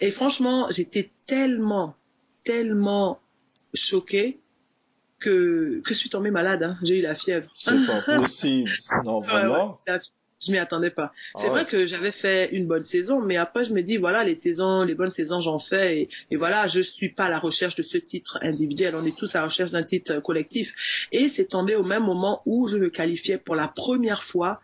et 0.00 0.10
franchement 0.10 0.68
j'étais 0.70 1.10
tellement 1.26 1.94
tellement 2.42 3.20
choquée 3.74 4.40
que 5.18 5.82
que 5.84 5.92
je 5.92 5.98
suis 5.98 6.08
tombée 6.08 6.30
malade. 6.30 6.62
Hein. 6.62 6.78
J'ai 6.82 7.00
eu 7.00 7.02
la 7.02 7.14
fièvre. 7.14 7.50
C'est 7.54 7.86
pas 7.86 8.00
possible. 8.16 8.70
Non 9.04 9.20
vraiment 9.20 9.78
je 10.44 10.52
m'y 10.52 10.58
attendais 10.58 10.90
pas. 10.90 11.12
C'est 11.34 11.46
ah 11.46 11.50
vrai 11.50 11.66
que 11.66 11.86
j'avais 11.86 12.12
fait 12.12 12.50
une 12.52 12.66
bonne 12.66 12.84
saison, 12.84 13.20
mais 13.20 13.36
après 13.36 13.64
je 13.64 13.72
me 13.72 13.82
dis 13.82 13.96
voilà 13.96 14.24
les 14.24 14.34
saisons, 14.34 14.82
les 14.82 14.94
bonnes 14.94 15.10
saisons 15.10 15.40
j'en 15.40 15.58
fais 15.58 16.02
et, 16.02 16.08
et, 16.30 16.36
voilà 16.36 16.66
je 16.66 16.80
suis 16.80 17.08
pas 17.08 17.24
à 17.24 17.30
la 17.30 17.38
recherche 17.38 17.74
de 17.74 17.82
ce 17.82 17.98
titre 17.98 18.38
individuel, 18.42 18.94
on 18.94 19.04
est 19.04 19.16
tous 19.16 19.34
à 19.34 19.40
la 19.40 19.44
recherche 19.46 19.72
d'un 19.72 19.82
titre 19.82 20.20
collectif 20.20 21.08
et 21.12 21.28
c'est 21.28 21.46
tombé 21.46 21.74
au 21.74 21.82
même 21.82 22.04
moment 22.04 22.42
où 22.46 22.66
je 22.66 22.76
me 22.76 22.90
qualifiais 22.90 23.38
pour 23.38 23.54
la 23.54 23.68
première 23.68 24.22
fois 24.22 24.60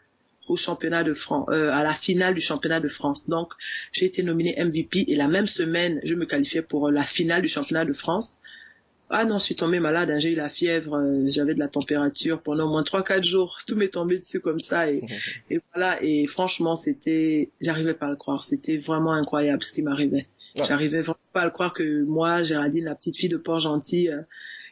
au 0.48 0.56
championnat 0.56 1.04
de 1.04 1.14
France, 1.14 1.46
euh, 1.50 1.70
à 1.70 1.82
la 1.82 1.92
finale 1.92 2.34
du 2.34 2.40
championnat 2.40 2.80
de 2.80 2.88
France. 2.88 3.28
Donc 3.28 3.52
j'ai 3.92 4.06
été 4.06 4.22
nominée 4.22 4.56
MVP 4.58 5.04
et 5.08 5.16
la 5.16 5.28
même 5.28 5.46
semaine 5.46 6.00
je 6.02 6.14
me 6.14 6.26
qualifiais 6.26 6.62
pour 6.62 6.90
la 6.90 7.02
finale 7.02 7.42
du 7.42 7.48
championnat 7.48 7.84
de 7.84 7.92
France. 7.92 8.40
Ah 9.14 9.26
non, 9.26 9.36
je 9.36 9.44
suis 9.44 9.54
tombée 9.54 9.78
malade, 9.78 10.10
hein, 10.10 10.18
j'ai 10.18 10.32
eu 10.32 10.34
la 10.34 10.48
fièvre, 10.48 10.96
euh, 10.96 11.26
j'avais 11.28 11.52
de 11.52 11.58
la 11.58 11.68
température 11.68 12.40
pendant 12.40 12.64
au 12.64 12.70
moins 12.70 12.82
trois 12.82 13.04
quatre 13.04 13.24
jours, 13.24 13.58
tout 13.66 13.76
m'est 13.76 13.90
tombé 13.90 14.16
dessus 14.16 14.40
comme 14.40 14.58
ça 14.58 14.90
et, 14.90 15.02
et 15.50 15.60
voilà 15.74 16.02
et 16.02 16.24
franchement 16.24 16.76
c'était, 16.76 17.50
j'arrivais 17.60 17.92
pas 17.92 18.06
à 18.06 18.10
le 18.10 18.16
croire, 18.16 18.42
c'était 18.42 18.78
vraiment 18.78 19.12
incroyable 19.12 19.62
ce 19.62 19.74
qui 19.74 19.82
m'arrivait. 19.82 20.26
J'arrivais 20.54 21.02
vraiment 21.02 21.18
pas 21.34 21.42
à 21.42 21.44
le 21.44 21.50
croire 21.50 21.74
que 21.74 22.04
moi, 22.04 22.42
Géraldine, 22.42 22.84
la 22.84 22.94
petite 22.94 23.16
fille 23.16 23.28
de 23.28 23.36
Port-Gentil, 23.36 24.08
euh, 24.08 24.22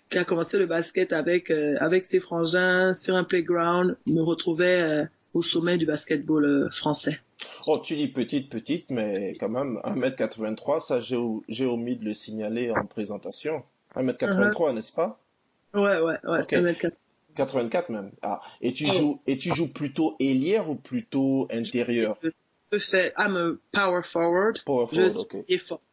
qui 0.09 0.17
a 0.17 0.25
commencé 0.25 0.59
le 0.59 0.67
basket 0.67 1.13
avec 1.13 1.51
euh, 1.51 1.77
avec 1.79 2.07
ses 2.07 2.19
frangins 2.19 2.95
sur 2.95 3.17
un 3.17 3.25
playground, 3.25 3.99
me 4.07 4.23
retrouvait 4.23 5.07
au 5.35 5.43
sommet 5.43 5.77
du 5.77 5.85
basketball 5.85 6.69
français. 6.73 7.21
Oh, 7.67 7.79
tu 7.79 7.95
dis 7.95 8.09
petite, 8.09 8.51
petite, 8.51 8.91
mais 8.91 9.31
quand 9.39 9.51
même 9.51 9.79
1m83, 9.85 10.81
ça 10.81 11.01
j'ai 11.01 11.67
omis 11.67 11.97
de 11.97 12.07
le 12.07 12.15
signaler 12.15 12.71
en 12.71 12.87
présentation. 12.87 13.63
1m83, 13.97 14.53
uh-huh. 14.53 14.75
n'est-ce 14.75 14.93
pas? 14.93 15.19
Ouais, 15.75 16.01
ouais, 16.01 16.19
ouais. 16.25 16.43
1m84. 16.43 16.97
84 17.37 17.91
même. 17.91 18.11
Ah. 18.23 18.41
Et 18.61 18.73
tu 18.73 18.87
oh. 18.89 18.93
joues, 18.93 19.21
et 19.27 19.37
tu 19.37 19.55
joues 19.55 19.73
plutôt 19.73 20.17
ailière 20.21 20.69
ou 20.69 20.75
plutôt 20.75 21.49
intérieur? 21.51 22.19
Je 22.73 22.79
fais, 22.79 23.13
I'm 23.19 23.37
a 23.37 23.53
power 23.73 24.03
forward. 24.03 24.63
Power 24.65 24.87
forward, 24.87 25.17
ok. 25.17 25.37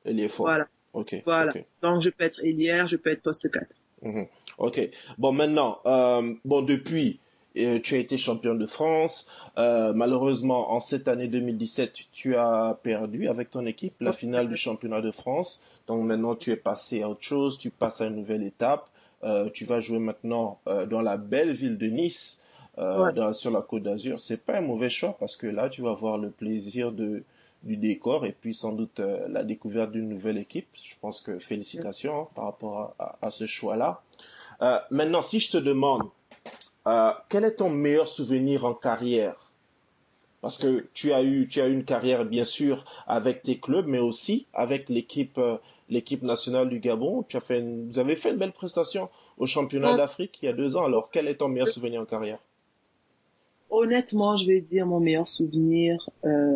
Ailier 0.06 0.28
fort. 0.28 0.46
Voilà. 0.46 0.68
Ok. 0.94 1.16
Voilà. 1.26 1.54
Donc 1.82 2.02
je 2.02 2.10
peux 2.10 2.24
être 2.24 2.44
ailière, 2.44 2.88
je 2.88 2.98
peux 2.98 3.10
être 3.10 3.22
poste 3.22 3.50
4. 3.52 3.66
Mm-hmm. 4.04 4.28
Ok. 4.58 4.90
Bon, 5.18 5.32
maintenant, 5.32 5.80
euh, 5.86 6.34
bon, 6.46 6.62
depuis, 6.62 7.20
euh, 7.66 7.80
tu 7.80 7.96
as 7.96 7.98
été 7.98 8.18
champion 8.18 8.56
de 8.56 8.66
France. 8.66 9.28
Euh, 9.58 9.94
malheureusement, 9.94 10.72
en 10.72 10.80
cette 10.80 11.08
année 11.08 11.28
2017, 11.28 11.94
tu 12.12 12.36
as 12.36 12.78
perdu 12.84 13.28
avec 13.28 13.52
ton 13.52 13.66
équipe 13.66 13.96
la 14.00 14.14
finale 14.14 14.50
du 14.50 14.56
championnat 14.56 15.02
de 15.02 15.12
France. 15.12 15.62
Donc 15.88 16.04
maintenant, 16.04 16.36
tu 16.36 16.52
es 16.52 16.56
passé 16.56 17.02
à 17.04 17.10
autre 17.10 17.24
chose, 17.24 17.58
tu 17.58 17.70
passes 17.70 18.02
à 18.02 18.08
une 18.08 18.16
nouvelle 18.16 18.44
étape. 18.44 18.90
Euh, 19.24 19.50
tu 19.50 19.66
vas 19.66 19.80
jouer 19.80 20.00
maintenant 20.00 20.60
dans 20.90 21.02
la 21.02 21.18
belle 21.18 21.52
ville 21.52 21.78
de 21.78 21.88
Nice, 21.88 22.44
sur 22.76 23.52
la 23.52 23.62
Côte 23.62 23.84
d'Azur. 23.84 24.20
C'est 24.20 24.46
pas 24.46 24.58
un 24.58 24.62
mauvais 24.62 24.90
choix 24.90 25.16
parce 25.20 25.36
que 25.36 25.48
là, 25.48 25.70
tu 25.70 25.82
vas 25.82 25.92
avoir 25.92 26.18
le 26.18 26.30
plaisir 26.30 26.92
de 26.92 27.24
du 27.64 27.76
décor 27.76 28.28
et 28.28 28.34
puis 28.34 28.54
sans 28.54 28.72
doute 28.72 29.00
la 29.00 29.44
découverte 29.44 29.92
d'une 29.92 30.08
nouvelle 30.08 30.38
équipe. 30.38 30.68
Je 30.76 30.94
pense 31.02 31.22
que 31.22 31.40
félicitations 31.40 32.22
hein, 32.22 32.28
par 32.36 32.46
rapport 32.46 32.94
à 33.00 33.32
ce 33.32 33.48
choix-là. 33.48 34.04
maintenant, 34.92 35.24
si 35.24 35.40
je 35.40 35.52
te 35.52 35.58
demande 35.58 36.04
euh, 36.88 37.12
quel 37.30 37.44
est 37.44 37.58
ton 37.58 37.70
meilleur 37.70 38.08
souvenir 38.08 38.66
en 38.66 38.74
carrière? 38.74 39.52
Parce 40.42 40.58
que 40.58 40.88
tu 40.94 41.12
as 41.12 41.24
eu, 41.24 41.48
tu 41.48 41.60
as 41.60 41.68
une 41.68 41.84
carrière 41.84 42.24
bien 42.24 42.46
sûr 42.46 42.86
avec 43.08 43.44
tes 43.44 43.60
clubs, 43.60 43.88
mais 43.88 44.00
aussi 44.00 44.48
avec 44.54 44.88
l'équipe, 44.88 45.38
euh, 45.38 45.58
l'équipe 45.90 46.24
nationale 46.24 46.70
du 46.70 46.80
Gabon. 46.80 47.24
Tu 47.28 47.36
as 47.36 47.42
fait, 47.42 47.62
vous 47.62 48.00
avez 48.00 48.16
fait 48.16 48.32
une 48.32 48.38
belle 48.38 48.54
prestation 48.54 49.10
au 49.38 49.46
championnat 49.46 49.98
d'Afrique 49.98 50.40
il 50.42 50.46
y 50.46 50.50
a 50.50 50.54
deux 50.54 50.78
ans. 50.78 50.86
Alors, 50.86 51.10
quel 51.12 51.28
est 51.28 51.36
ton 51.36 51.50
meilleur 51.50 51.68
souvenir 51.68 52.02
en 52.02 52.06
carrière? 52.06 52.40
Honnêtement, 53.70 54.38
je 54.38 54.48
vais 54.48 54.62
dire 54.62 54.86
mon 54.86 55.02
meilleur 55.02 55.28
souvenir 55.28 56.10
euh, 56.24 56.56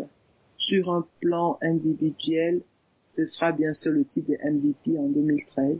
sur 0.56 0.94
un 0.94 1.06
plan 1.20 1.58
individuel, 1.62 2.62
ce 3.06 3.26
sera 3.26 3.52
bien 3.52 3.74
sûr 3.74 3.92
le 3.92 4.06
titre 4.06 4.30
de 4.32 4.38
MVP 4.50 4.98
en 4.98 5.10
2013. 5.10 5.74
Mhm. 5.74 5.80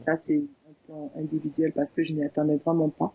Ça, 0.00 0.16
c'est 0.16 0.42
un 0.68 0.72
plan 0.86 1.12
individuel 1.16 1.72
parce 1.72 1.92
que 1.92 2.02
je 2.02 2.14
n'y 2.14 2.24
attendais 2.24 2.56
vraiment 2.56 2.88
pas. 2.88 3.12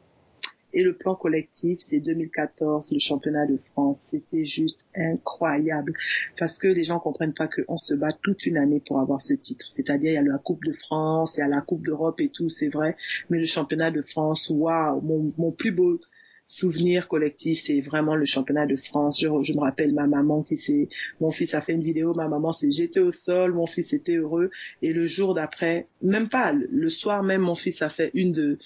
Et 0.74 0.84
le 0.84 0.96
plan 0.96 1.16
collectif, 1.16 1.80
c'est 1.80 2.00
2014, 2.00 2.92
le 2.92 3.00
championnat 3.00 3.46
de 3.46 3.58
France. 3.58 4.02
C'était 4.04 4.44
juste 4.44 4.86
incroyable 4.96 5.94
parce 6.38 6.60
que 6.60 6.68
les 6.68 6.84
gens 6.84 7.00
comprennent 7.00 7.34
pas 7.34 7.48
qu'on 7.48 7.78
se 7.78 7.94
bat 7.94 8.12
toute 8.22 8.46
une 8.46 8.58
année 8.58 8.82
pour 8.86 9.00
avoir 9.00 9.22
ce 9.22 9.34
titre. 9.34 9.68
C'est-à-dire, 9.72 10.12
il 10.12 10.16
y 10.16 10.18
a 10.18 10.22
la 10.22 10.38
Coupe 10.38 10.66
de 10.66 10.74
France, 10.74 11.38
il 11.38 11.42
y 11.42 11.44
a 11.44 11.48
la 11.48 11.62
Coupe 11.62 11.86
d'Europe 11.86 12.20
et 12.20 12.30
tout, 12.30 12.50
c'est 12.50 12.70
vrai. 12.70 12.96
Mais 13.30 13.40
le 13.40 13.46
championnat 13.46 13.92
de 13.92 14.02
France, 14.02 14.50
waouh, 14.50 15.02
mon, 15.38 15.52
plus 15.52 15.72
beau 15.72 16.02
souvenir 16.46 17.10
collectif, 17.10 17.60
c'est 17.60 17.82
vraiment 17.82 18.16
le 18.16 18.26
championnat 18.26 18.66
de 18.66 18.76
France. 18.76 19.20
Je, 19.20 19.28
je 19.42 19.54
me 19.54 19.60
rappelle 19.60 19.94
ma 19.94 20.08
maman 20.08 20.44
qui 20.44 20.56
s'est, 20.56 20.90
mon 21.20 21.30
fils 21.30 21.54
a 21.56 21.62
fait 21.62 21.74
une 21.74 21.84
vidéo, 21.84 22.14
ma 22.14 22.28
maman 22.28 22.52
s'est 22.52 22.72
jetée 22.72 23.02
au 23.02 23.12
sol, 23.12 23.54
mon 23.54 23.68
fils 23.68 23.94
était 23.94 24.16
heureux. 24.16 24.50
Et 24.82 24.94
le 24.94 25.06
jour 25.06 25.34
d'après, 25.34 25.88
même 26.02 26.30
pas, 26.30 26.54
le 26.54 26.90
soir 26.90 27.24
même, 27.24 27.42
mon 27.42 27.56
fils 27.56 27.82
a 27.82 27.90
fait 27.90 28.12
une 28.14 28.32
de, 28.32 28.58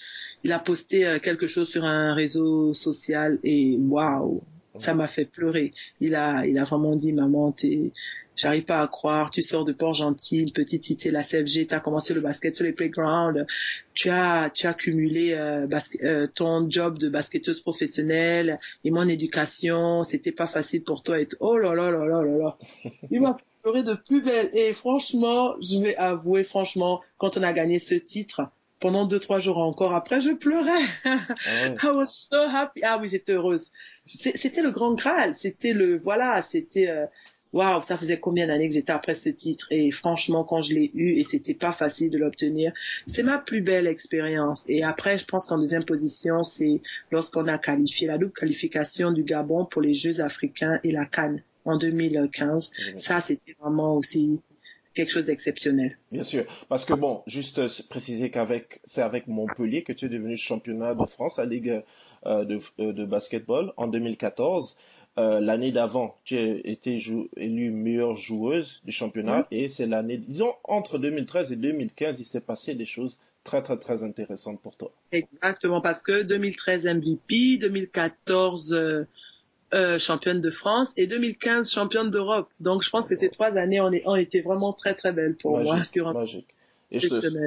il 0.44 0.52
a 0.52 0.58
posté 0.58 1.06
euh, 1.06 1.18
quelque 1.18 1.46
chose 1.46 1.68
sur 1.68 1.84
un 1.84 2.14
réseau 2.14 2.74
social 2.74 3.38
et 3.44 3.76
waouh, 3.78 4.42
ça 4.76 4.94
m'a 4.94 5.06
fait 5.06 5.24
pleurer. 5.24 5.72
Il 6.00 6.14
a, 6.14 6.46
il 6.46 6.58
a 6.58 6.64
vraiment 6.64 6.96
dit, 6.96 7.12
maman, 7.12 7.52
t'es, 7.52 7.92
J'arrive 8.34 8.64
pas 8.64 8.80
à 8.80 8.88
croire, 8.88 9.30
tu 9.30 9.42
sors 9.42 9.64
de 9.64 9.72
Port-Gentil, 9.72 10.52
petite 10.52 10.84
cité, 10.84 11.10
la 11.10 11.22
CFG, 11.22 11.66
tu 11.66 11.74
as 11.74 11.80
commencé 11.80 12.14
le 12.14 12.20
basket 12.20 12.54
sur 12.54 12.64
les 12.64 12.72
playgrounds, 12.72 13.44
tu 13.92 14.08
as, 14.08 14.50
tu 14.50 14.66
as 14.66 14.72
cumulé 14.72 15.34
euh, 15.34 15.66
euh, 16.02 16.26
ton 16.34 16.68
job 16.70 16.98
de 16.98 17.10
basketteuse 17.10 17.60
professionnelle 17.60 18.58
et 18.84 18.90
mon 18.90 19.06
éducation, 19.06 20.02
c'était 20.02 20.32
pas 20.32 20.46
facile 20.46 20.82
pour 20.82 21.02
toi 21.02 21.20
et 21.20 21.28
oh 21.40 21.58
là 21.58 21.74
là 21.74 21.90
là 21.90 22.06
là 22.06 22.22
là 22.22 22.38
là. 22.38 22.58
Il 23.10 23.20
m'a 23.20 23.36
pleuré 23.62 23.82
de 23.82 23.94
plus 23.94 24.22
belle 24.22 24.50
et 24.54 24.72
franchement, 24.72 25.54
je 25.60 25.82
vais 25.82 25.96
avouer 25.96 26.42
franchement, 26.42 27.02
quand 27.18 27.36
on 27.36 27.42
a 27.42 27.52
gagné 27.52 27.78
ce 27.78 27.94
titre, 27.94 28.40
pendant 28.82 29.06
deux 29.06 29.20
trois 29.20 29.38
jours 29.38 29.58
encore 29.58 29.94
après, 29.94 30.20
je 30.20 30.32
pleurais. 30.32 30.82
Ah 31.04 31.18
I 31.82 31.86
was 31.94 32.06
so 32.06 32.36
happy. 32.36 32.80
Ah 32.82 32.98
oui, 33.00 33.08
j'étais 33.08 33.32
heureuse. 33.32 33.70
C'était 34.06 34.60
le 34.60 34.72
grand 34.72 34.94
Graal. 34.94 35.34
C'était 35.38 35.72
le 35.72 35.98
voilà, 36.00 36.42
c'était 36.42 36.88
euh, 36.88 37.06
waouh, 37.52 37.80
ça 37.82 37.96
faisait 37.96 38.18
combien 38.18 38.48
d'années 38.48 38.68
que 38.68 38.74
j'étais 38.74 38.90
après 38.92 39.14
ce 39.14 39.28
titre? 39.28 39.68
Et 39.70 39.92
franchement 39.92 40.42
quand 40.42 40.62
je 40.62 40.74
l'ai 40.74 40.90
eu 40.94 41.14
et 41.16 41.22
c'était 41.22 41.54
pas 41.54 41.70
facile 41.70 42.10
de 42.10 42.18
l'obtenir, 42.18 42.72
c'est 43.06 43.22
ma 43.22 43.38
plus 43.38 43.60
belle 43.60 43.86
expérience. 43.86 44.64
Et 44.68 44.82
après, 44.82 45.16
je 45.16 45.24
pense 45.26 45.46
qu'en 45.46 45.58
deuxième 45.58 45.84
position, 45.84 46.42
c'est 46.42 46.82
lorsqu'on 47.12 47.46
a 47.46 47.58
qualifié 47.58 48.08
la 48.08 48.18
double 48.18 48.32
qualification 48.32 49.12
du 49.12 49.22
Gabon 49.22 49.64
pour 49.64 49.80
les 49.80 49.94
Jeux 49.94 50.20
africains 50.20 50.80
et 50.82 50.90
la 50.90 51.06
Cannes 51.06 51.40
en 51.64 51.78
2015. 51.78 52.72
Ça, 52.96 53.20
c'était 53.20 53.54
vraiment 53.60 53.94
aussi 53.96 54.40
quelque 54.94 55.10
chose 55.10 55.26
d'exceptionnel. 55.26 55.98
Bien 56.10 56.22
sûr, 56.22 56.44
parce 56.68 56.84
que 56.84 56.94
bon, 56.94 57.22
juste 57.26 57.88
préciser 57.88 58.30
qu'avec 58.30 58.80
c'est 58.84 59.02
avec 59.02 59.26
Montpellier 59.26 59.82
que 59.82 59.92
tu 59.92 60.06
es 60.06 60.08
devenu 60.08 60.36
championnat 60.36 60.94
de 60.94 61.06
France 61.06 61.38
à 61.38 61.44
Ligue 61.44 61.82
euh, 62.26 62.44
de, 62.44 62.60
euh, 62.78 62.92
de 62.92 63.04
basketball 63.04 63.72
en 63.76 63.88
2014. 63.88 64.76
Euh, 65.18 65.40
l'année 65.40 65.72
d'avant, 65.72 66.16
tu 66.24 66.38
as 66.38 66.56
été 66.64 66.98
élue 67.36 67.70
meilleure 67.70 68.16
joueuse 68.16 68.80
du 68.84 68.92
championnat 68.92 69.40
mhm. 69.40 69.46
et 69.50 69.68
c'est 69.68 69.86
l'année, 69.86 70.16
disons, 70.16 70.54
entre 70.64 70.98
2013 70.98 71.52
et 71.52 71.56
2015, 71.56 72.18
il 72.18 72.24
s'est 72.24 72.40
passé 72.40 72.74
des 72.74 72.86
choses 72.86 73.18
très, 73.44 73.62
très, 73.62 73.78
très 73.78 74.02
intéressantes 74.04 74.60
pour 74.62 74.76
toi. 74.76 74.90
Exactement, 75.10 75.82
parce 75.82 76.02
que 76.02 76.22
2013 76.22 76.86
MVP, 76.86 77.58
2014 77.58 78.72
euh, 78.72 79.06
euh, 79.74 79.98
championne 79.98 80.42
de 80.42 80.50
France 80.50 80.92
et 80.98 81.06
2015 81.06 81.72
championne 81.72 82.10
d'Europe. 82.10 82.50
Donc, 82.60 82.82
je 82.82 82.90
pense 82.90 83.08
que 83.08 83.14
ces 83.14 83.30
trois 83.30 83.56
années 83.56 83.80
ont, 83.80 84.16
été 84.16 84.42
vraiment 84.42 84.74
très, 84.74 84.92
très 84.92 85.12
belles 85.12 85.34
pour 85.34 85.58
moi 85.58 85.82
sur 85.82 86.08
un 86.08 86.12
magique. 86.12 86.46
Et 86.90 86.98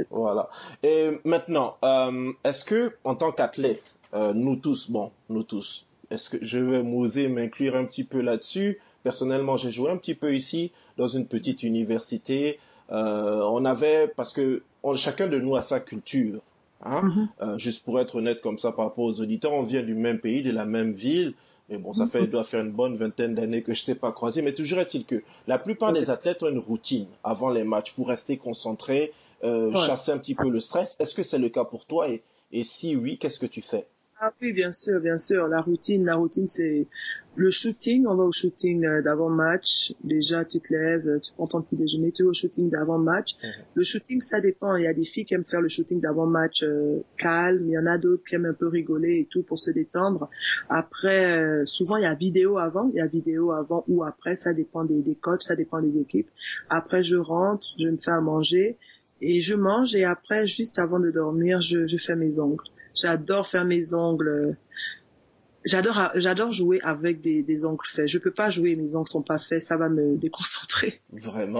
voilà. 0.09 0.49
Et 0.81 1.19
maintenant, 1.23 1.77
euh, 1.83 2.31
est-ce 2.43 2.65
que 2.65 2.93
en 3.03 3.13
tant 3.13 3.31
qu'athlète, 3.31 3.99
euh, 4.15 4.33
nous 4.33 4.55
tous, 4.55 4.89
bon, 4.89 5.11
nous 5.29 5.43
tous, 5.43 5.85
est-ce 6.09 6.31
que 6.31 6.37
je 6.43 6.57
vais 6.57 6.81
m'oser 6.81 7.27
m'inclure 7.27 7.75
un 7.75 7.85
petit 7.85 8.03
peu 8.03 8.21
là-dessus? 8.21 8.79
Personnellement, 9.03 9.55
j'ai 9.55 9.69
joué 9.69 9.91
un 9.91 9.97
petit 9.97 10.15
peu 10.15 10.33
ici 10.33 10.71
dans 10.97 11.07
une 11.07 11.27
petite 11.27 11.61
université. 11.61 12.59
On 12.89 13.65
avait 13.65 14.07
parce 14.07 14.33
que 14.33 14.63
chacun 14.95 15.27
de 15.27 15.37
nous 15.37 15.55
a 15.55 15.61
sa 15.61 15.79
culture. 15.79 16.41
Hein? 16.83 17.03
Mm-hmm. 17.39 17.59
Juste 17.59 17.85
pour 17.85 17.99
être 17.99 18.15
honnête 18.15 18.41
comme 18.41 18.57
ça 18.57 18.71
par 18.71 18.85
rapport 18.85 19.05
aux 19.05 19.21
auditeurs, 19.21 19.53
on 19.53 19.61
vient 19.61 19.83
du 19.83 19.93
même 19.93 20.17
pays, 20.17 20.41
de 20.41 20.51
la 20.51 20.65
même 20.65 20.91
ville. 20.93 21.35
Mais 21.69 21.77
bon, 21.77 21.93
ça 21.93 22.05
mm-hmm. 22.05 22.09
fait, 22.09 22.27
doit 22.27 22.43
faire 22.43 22.61
une 22.61 22.71
bonne 22.71 22.95
vingtaine 22.95 23.33
d'années 23.33 23.63
que 23.63 23.73
je 23.73 23.85
t'ai 23.85 23.95
pas 23.95 24.11
croisé. 24.11 24.41
Mais 24.41 24.53
toujours 24.53 24.79
est-il 24.79 25.05
que 25.05 25.23
la 25.47 25.57
plupart 25.57 25.93
des 25.93 26.09
athlètes 26.09 26.43
ont 26.43 26.49
une 26.49 26.59
routine 26.59 27.07
avant 27.23 27.49
les 27.49 27.63
matchs 27.63 27.93
pour 27.93 28.07
rester 28.07 28.37
concentrés, 28.37 29.13
euh, 29.43 29.73
chasser 29.75 30.11
un 30.11 30.17
petit 30.17 30.35
peu 30.35 30.49
le 30.49 30.59
stress. 30.59 30.95
Est-ce 30.99 31.15
que 31.15 31.23
c'est 31.23 31.39
le 31.39 31.49
cas 31.49 31.65
pour 31.65 31.85
toi? 31.85 32.07
Et 32.51 32.63
si 32.63 32.95
oui, 32.95 33.17
qu'est-ce 33.17 33.39
que 33.39 33.47
tu 33.47 33.61
fais? 33.61 33.87
Ah 34.17 34.31
oui, 34.41 34.53
bien 34.53 34.71
sûr, 34.71 35.01
bien 35.01 35.17
sûr. 35.17 35.47
La 35.49 35.59
routine, 35.59 36.05
la 36.05 36.15
routine, 36.15 36.47
c'est 36.47 36.87
le 37.35 37.49
shooting. 37.49 38.05
On 38.07 38.15
va 38.15 38.23
au 38.23 38.31
shooting 38.31 38.85
euh, 38.85 39.01
d'avant 39.01 39.29
match. 39.29 39.93
Déjà, 40.05 40.45
tu 40.45 40.61
te 40.61 40.73
lèves, 40.73 41.19
tu 41.19 41.33
prends 41.33 41.47
ton 41.47 41.61
petit 41.61 41.75
déjeuner, 41.75 42.13
tu 42.13 42.23
vas 42.23 42.29
au 42.29 42.33
shooting 42.33 42.69
d'avant 42.69 42.97
match. 42.97 43.35
Mhm. 43.43 43.51
Le 43.73 43.83
shooting, 43.83 44.21
ça 44.21 44.39
dépend. 44.39 44.77
Il 44.77 44.85
y 44.85 44.87
a 44.87 44.93
des 44.93 45.03
filles 45.03 45.25
qui 45.25 45.33
aiment 45.33 45.43
faire 45.43 45.59
le 45.59 45.67
shooting 45.67 45.99
d'avant 45.99 46.27
match 46.27 46.63
euh, 46.63 47.01
calme. 47.17 47.65
Il 47.67 47.73
y 47.73 47.77
en 47.77 47.85
a 47.85 47.97
d'autres 47.97 48.23
qui 48.23 48.35
aiment 48.35 48.45
un 48.45 48.53
peu 48.53 48.69
rigoler 48.69 49.19
et 49.19 49.27
tout 49.29 49.43
pour 49.43 49.59
se 49.59 49.71
détendre. 49.71 50.29
Après, 50.69 51.41
euh, 51.41 51.65
souvent, 51.65 51.97
il 51.97 52.03
y 52.03 52.07
a 52.07 52.13
vidéo 52.13 52.57
avant. 52.57 52.89
Il 52.93 52.95
y 52.95 53.01
a 53.01 53.07
vidéo 53.07 53.51
avant 53.51 53.83
ou 53.89 54.05
après. 54.05 54.35
Ça 54.35 54.53
dépend 54.53 54.85
des, 54.85 55.01
des 55.01 55.15
coachs, 55.15 55.41
ça 55.41 55.57
dépend 55.57 55.81
des 55.81 55.99
équipes. 55.99 56.29
Après, 56.69 57.03
je 57.03 57.17
rentre, 57.17 57.65
je 57.77 57.89
me 57.89 57.97
fais 57.97 58.11
à 58.11 58.21
manger 58.21 58.77
et 59.19 59.41
je 59.41 59.55
mange. 59.55 59.93
Et 59.93 60.05
après, 60.05 60.47
juste 60.47 60.79
avant 60.79 61.01
de 61.01 61.11
dormir, 61.11 61.59
je, 61.59 61.85
je 61.85 61.97
fais 61.97 62.15
mes 62.15 62.39
ongles. 62.39 62.63
J'adore 62.95 63.47
faire 63.47 63.65
mes 63.65 63.93
ongles. 63.93 64.57
J'adore, 65.63 66.11
j'adore 66.15 66.51
jouer 66.51 66.79
avec 66.83 67.19
des, 67.19 67.41
des 67.41 67.65
ongles 67.65 67.85
faits. 67.85 68.07
Je 68.07 68.19
peux 68.19 68.31
pas 68.31 68.49
jouer, 68.49 68.75
mes 68.75 68.95
ongles 68.95 69.07
sont 69.07 69.23
pas 69.23 69.39
faits, 69.39 69.61
ça 69.61 69.77
va 69.77 69.89
me 69.89 70.15
déconcentrer. 70.17 71.01
Vraiment? 71.11 71.59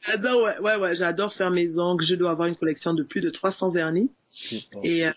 J'adore, 0.00 0.42
ouais, 0.44 0.58
ouais, 0.60 0.76
ouais, 0.76 0.94
j'adore 0.94 1.32
faire 1.32 1.50
mes 1.50 1.78
ongles. 1.78 2.04
Je 2.04 2.14
dois 2.14 2.30
avoir 2.30 2.48
une 2.48 2.56
collection 2.56 2.94
de 2.94 3.02
plus 3.02 3.20
de 3.20 3.30
300 3.30 3.70
vernis. 3.70 4.10
Et 4.82 5.06
euh, 5.06 5.12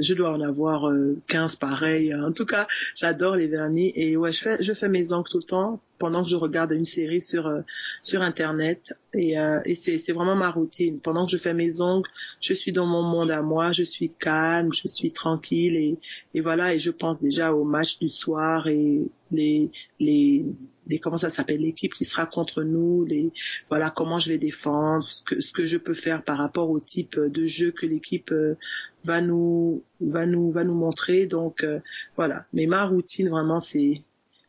je 0.00 0.14
dois 0.14 0.32
en 0.32 0.40
avoir 0.40 0.92
15 1.28 1.54
euh, 1.54 1.56
pareils. 1.58 2.14
En 2.14 2.32
tout 2.32 2.46
cas, 2.46 2.66
j'adore 2.94 3.36
les 3.36 3.46
vernis. 3.46 3.92
Et 3.94 4.16
ouais, 4.16 4.32
je 4.32 4.40
fais, 4.40 4.62
je 4.62 4.72
fais 4.72 4.88
mes 4.88 5.12
ongles 5.12 5.28
tout 5.28 5.38
le 5.38 5.44
temps 5.44 5.80
pendant 5.98 6.22
que 6.22 6.28
je 6.28 6.36
regarde 6.36 6.72
une 6.72 6.84
série 6.84 7.20
sur 7.20 7.46
euh, 7.46 7.62
sur 8.02 8.22
internet. 8.22 8.94
Et, 9.14 9.36
et 9.64 9.74
c'est 9.74 9.98
c'est 9.98 10.12
vraiment 10.12 10.36
ma 10.36 10.50
routine. 10.50 11.00
Pendant 11.00 11.24
que 11.24 11.32
je 11.32 11.38
fais 11.38 11.54
mes 11.54 11.80
ongles, 11.80 12.08
je 12.40 12.52
suis 12.52 12.72
dans 12.72 12.86
mon 12.86 13.02
monde 13.02 13.30
à 13.30 13.42
moi. 13.42 13.72
Je 13.72 13.82
suis 13.82 14.10
calme, 14.10 14.72
je 14.72 14.86
suis 14.86 15.12
tranquille 15.12 15.76
et 15.76 15.98
et 16.34 16.40
voilà. 16.40 16.74
Et 16.74 16.78
je 16.78 16.90
pense 16.90 17.20
déjà 17.20 17.52
au 17.54 17.64
match 17.64 17.98
du 17.98 18.08
soir 18.08 18.66
et 18.66 19.08
les 19.30 19.70
les 19.98 20.44
des 20.86 20.98
comment 20.98 21.16
ça 21.16 21.28
s'appelle 21.28 21.60
l'équipe 21.60 21.94
qui 21.94 22.04
sera 22.04 22.26
contre 22.26 22.62
nous 22.62 23.04
les 23.04 23.32
voilà 23.68 23.90
comment 23.90 24.18
je 24.18 24.30
vais 24.30 24.38
défendre 24.38 25.02
ce 25.02 25.22
que 25.22 25.40
ce 25.40 25.52
que 25.52 25.64
je 25.64 25.76
peux 25.76 25.94
faire 25.94 26.22
par 26.22 26.38
rapport 26.38 26.70
au 26.70 26.78
type 26.78 27.18
de 27.18 27.46
jeu 27.46 27.72
que 27.72 27.86
l'équipe 27.86 28.30
euh, 28.32 28.56
va 29.04 29.20
nous 29.20 29.82
va 30.00 30.26
nous 30.26 30.50
va 30.50 30.64
nous 30.64 30.74
montrer. 30.74 31.26
Donc 31.26 31.64
euh, 31.64 31.80
voilà. 32.16 32.44
Mais 32.52 32.66
ma 32.66 32.84
routine 32.84 33.28
vraiment 33.28 33.60
c'est 33.60 34.02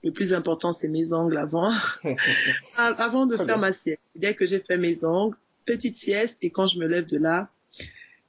le 0.04 0.12
plus 0.12 0.34
important 0.34 0.72
c'est 0.72 0.88
mes 0.88 1.14
ongles 1.14 1.38
avant. 1.38 1.72
Avant 2.78 3.26
de 3.26 3.38
faire 3.38 3.58
ma 3.58 3.72
sieste. 3.72 4.02
Dès 4.16 4.34
que 4.36 4.46
j'ai 4.46 4.60
fait 4.60 4.78
mes 4.78 5.06
ongles 5.06 5.38
petite 5.66 5.98
sieste 5.98 6.44
et 6.44 6.50
quand 6.50 6.68
je 6.68 6.80
me 6.80 6.88
lève 6.88 7.06
de 7.06 7.18
là 7.18 7.50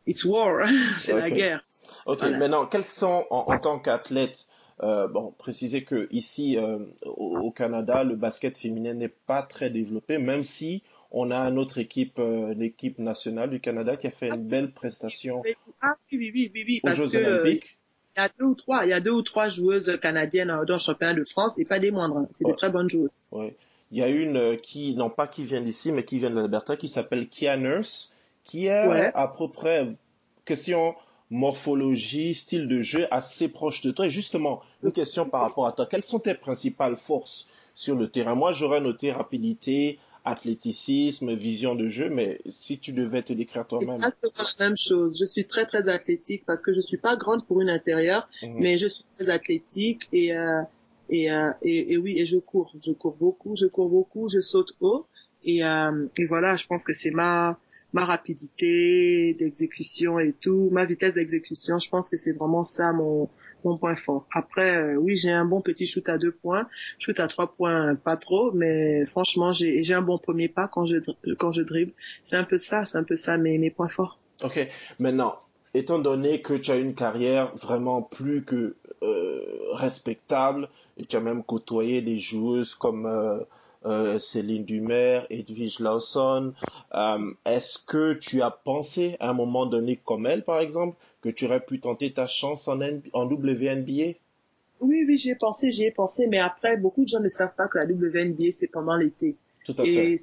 it's 0.06 0.24
war. 0.24 0.68
C'est 0.98 1.12
la 1.12 1.30
guerre. 1.30 1.64
Ok 2.06 2.22
maintenant 2.22 2.66
quels 2.66 2.84
sont 2.84 3.26
en 3.30 3.58
tant 3.58 3.78
qu'athlète 3.78 4.47
euh, 4.82 5.08
bon, 5.08 5.32
préciser 5.36 5.82
que 5.82 6.06
ici 6.12 6.56
euh, 6.56 6.78
au, 7.04 7.50
Canada, 7.50 8.04
le 8.04 8.14
basket 8.14 8.56
féminin 8.56 8.94
n'est 8.94 9.08
pas 9.08 9.42
très 9.42 9.70
développé, 9.70 10.18
même 10.18 10.44
si 10.44 10.84
on 11.10 11.30
a 11.30 11.50
notre 11.50 11.78
équipe, 11.78 12.18
euh, 12.18 12.54
l'équipe 12.54 12.98
nationale 12.98 13.50
du 13.50 13.60
Canada 13.60 13.96
qui 13.96 14.06
a 14.06 14.10
fait 14.10 14.28
une 14.28 14.46
belle 14.46 14.72
prestation 14.72 15.42
ah, 15.80 15.94
oui, 16.12 16.30
oui, 16.32 16.50
oui, 16.54 16.64
oui, 16.66 16.80
aux 16.82 16.86
parce 16.86 16.98
Jeux 16.98 17.08
que, 17.08 17.16
Olympiques. 17.16 17.78
Il 18.16 18.20
y 18.20 18.24
a 18.24 18.30
deux 18.38 18.44
ou 18.44 18.54
trois, 18.54 18.84
il 18.84 18.90
y 18.90 18.92
a 18.92 19.00
deux 19.00 19.12
ou 19.12 19.22
trois 19.22 19.48
joueuses 19.48 19.98
canadiennes 20.00 20.48
dans 20.48 20.74
le 20.74 20.78
championnat 20.78 21.14
de 21.14 21.24
France 21.24 21.58
et 21.58 21.64
pas 21.64 21.78
des 21.78 21.90
moindres. 21.90 22.26
C'est 22.30 22.46
des 22.46 22.54
très 22.54 22.70
bonnes 22.70 22.88
joueuses. 22.88 23.10
Oui. 23.30 23.52
Il 23.90 23.98
y 23.98 24.02
a 24.02 24.08
une 24.08 24.56
qui, 24.58 24.96
non 24.96 25.08
pas 25.08 25.26
qui 25.26 25.44
vient 25.44 25.62
d'ici, 25.62 25.92
mais 25.92 26.04
qui 26.04 26.18
vient 26.18 26.30
de 26.30 26.34
l'Alberta, 26.34 26.76
qui 26.76 26.88
s'appelle 26.88 27.28
Kia 27.28 27.56
Nurse, 27.56 28.12
qui 28.44 28.66
est 28.66 28.70
à 29.14 29.28
peu 29.28 29.48
près 29.48 29.88
question 30.44 30.94
morphologie, 31.30 32.34
style 32.34 32.68
de 32.68 32.82
jeu 32.82 33.06
assez 33.10 33.48
proche 33.48 33.82
de 33.82 33.90
toi. 33.90 34.06
Et 34.06 34.10
justement, 34.10 34.62
une 34.82 34.92
question 34.92 35.28
par 35.28 35.42
rapport 35.42 35.66
à 35.66 35.72
toi. 35.72 35.86
Quelles 35.86 36.02
sont 36.02 36.20
tes 36.20 36.34
principales 36.34 36.96
forces 36.96 37.46
sur 37.74 37.96
le 37.96 38.08
terrain? 38.08 38.34
Moi, 38.34 38.52
j'aurais 38.52 38.80
noté 38.80 39.12
rapidité, 39.12 39.98
athléticisme, 40.24 41.34
vision 41.34 41.74
de 41.74 41.88
jeu, 41.88 42.08
mais 42.08 42.40
si 42.50 42.78
tu 42.78 42.92
devais 42.92 43.22
te 43.22 43.32
décrire 43.32 43.66
toi-même. 43.66 43.96
Exactement 43.96 44.48
la 44.58 44.66
même 44.66 44.76
chose. 44.76 45.18
Je 45.18 45.24
suis 45.24 45.46
très 45.46 45.66
très 45.66 45.88
athlétique 45.88 46.44
parce 46.46 46.62
que 46.62 46.72
je 46.72 46.80
suis 46.80 46.98
pas 46.98 47.16
grande 47.16 47.46
pour 47.46 47.60
une 47.60 47.70
intérieure, 47.70 48.28
mhm. 48.42 48.54
mais 48.58 48.76
je 48.76 48.86
suis 48.86 49.04
très 49.16 49.28
athlétique 49.30 50.02
et, 50.12 50.36
euh, 50.36 50.62
et, 51.08 51.30
euh, 51.30 51.50
et, 51.62 51.92
et 51.92 51.96
oui 51.98 52.18
et 52.18 52.26
je 52.26 52.38
cours. 52.38 52.72
Je 52.82 52.92
cours 52.92 53.16
beaucoup, 53.16 53.56
je 53.56 53.66
cours 53.66 53.88
beaucoup, 53.88 54.28
je 54.28 54.40
saute 54.40 54.72
haut 54.80 55.06
et, 55.44 55.64
euh, 55.64 56.06
et 56.16 56.26
voilà. 56.26 56.54
Je 56.56 56.66
pense 56.66 56.84
que 56.84 56.92
c'est 56.92 57.10
ma 57.10 57.58
ma 57.92 58.04
rapidité 58.04 59.34
d'exécution 59.38 60.18
et 60.18 60.32
tout, 60.32 60.68
ma 60.70 60.84
vitesse 60.84 61.14
d'exécution. 61.14 61.78
Je 61.78 61.88
pense 61.88 62.08
que 62.08 62.16
c'est 62.16 62.32
vraiment 62.32 62.62
ça 62.62 62.92
mon 62.92 63.28
mon 63.64 63.76
point 63.76 63.96
fort. 63.96 64.26
Après, 64.32 64.76
euh, 64.76 64.96
oui, 64.96 65.16
j'ai 65.16 65.30
un 65.30 65.44
bon 65.44 65.60
petit 65.60 65.86
shoot 65.86 66.08
à 66.08 66.18
deux 66.18 66.32
points, 66.32 66.68
shoot 66.98 67.18
à 67.18 67.28
trois 67.28 67.54
points, 67.54 67.96
pas 67.96 68.16
trop, 68.16 68.52
mais 68.52 69.04
franchement, 69.04 69.52
j'ai 69.52 69.94
un 69.94 70.02
bon 70.02 70.18
premier 70.18 70.48
pas 70.48 70.68
quand 70.68 70.86
je 70.86 70.96
quand 71.34 71.50
je 71.50 71.62
dribble. 71.62 71.92
C'est 72.22 72.36
un 72.36 72.44
peu 72.44 72.56
ça, 72.56 72.84
c'est 72.84 72.98
un 72.98 73.04
peu 73.04 73.16
ça 73.16 73.36
mes 73.36 73.58
mes 73.58 73.70
points 73.70 73.88
forts. 73.88 74.18
Ok, 74.44 74.68
maintenant, 75.00 75.36
étant 75.74 75.98
donné 75.98 76.40
que 76.42 76.54
tu 76.54 76.70
as 76.70 76.76
une 76.76 76.94
carrière 76.94 77.54
vraiment 77.56 78.02
plus 78.02 78.44
que 78.44 78.76
euh, 79.02 79.40
respectable 79.72 80.68
et 80.96 81.04
tu 81.04 81.16
as 81.16 81.20
même 81.20 81.42
côtoyé 81.42 82.02
des 82.02 82.18
joueuses 82.18 82.74
comme 82.74 83.06
euh, 83.06 83.40
euh, 83.88 84.18
Céline 84.18 84.64
Dumer, 84.64 85.22
Edwige 85.30 85.80
Lawson. 85.80 86.52
Euh, 86.94 87.30
est-ce 87.46 87.78
que 87.78 88.14
tu 88.14 88.42
as 88.42 88.50
pensé 88.50 89.16
à 89.20 89.30
un 89.30 89.32
moment 89.32 89.66
donné 89.66 89.96
comme 89.96 90.26
elle, 90.26 90.44
par 90.44 90.60
exemple, 90.60 90.96
que 91.22 91.28
tu 91.28 91.46
aurais 91.46 91.64
pu 91.64 91.80
tenter 91.80 92.12
ta 92.12 92.26
chance 92.26 92.68
en, 92.68 92.80
en 92.80 93.26
WNBA 93.26 94.18
Oui, 94.80 95.04
oui, 95.06 95.16
j'y 95.16 95.30
ai 95.30 95.34
pensé, 95.34 95.70
j'y 95.70 95.84
ai 95.84 95.90
pensé, 95.90 96.26
mais 96.26 96.38
après, 96.38 96.76
beaucoup 96.76 97.04
de 97.04 97.08
gens 97.08 97.20
ne 97.20 97.28
savent 97.28 97.54
pas 97.56 97.68
que 97.68 97.78
la 97.78 97.84
WNBA, 97.84 98.50
c'est 98.50 98.68
pendant 98.68 98.96
l'été. 98.96 99.36
Tout 99.64 99.74
à 99.78 99.84
fait. 99.84 100.14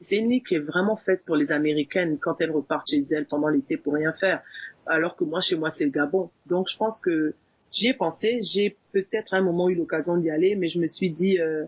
C'est 0.00 0.16
une 0.16 0.30
ligue 0.30 0.46
qui 0.46 0.54
est 0.54 0.60
vraiment 0.60 0.96
faite 0.96 1.24
pour 1.24 1.34
les 1.34 1.50
Américaines 1.50 2.18
quand 2.20 2.40
elles 2.40 2.52
repartent 2.52 2.88
chez 2.88 3.00
elles 3.10 3.26
pendant 3.26 3.48
l'été 3.48 3.76
pour 3.76 3.94
rien 3.94 4.12
faire. 4.12 4.42
Alors 4.86 5.16
que 5.16 5.24
moi, 5.24 5.40
chez 5.40 5.56
moi, 5.56 5.70
c'est 5.70 5.84
le 5.84 5.90
Gabon. 5.90 6.30
Donc, 6.46 6.68
je 6.70 6.76
pense 6.76 7.00
que 7.00 7.34
j'y 7.72 7.88
ai 7.88 7.94
pensé. 7.94 8.38
J'ai 8.42 8.76
peut-être 8.92 9.34
à 9.34 9.38
un 9.38 9.42
moment 9.42 9.68
eu 9.68 9.74
l'occasion 9.74 10.16
d'y 10.16 10.30
aller, 10.30 10.54
mais 10.54 10.68
je 10.68 10.78
me 10.78 10.86
suis 10.86 11.10
dit, 11.10 11.40
euh, 11.40 11.64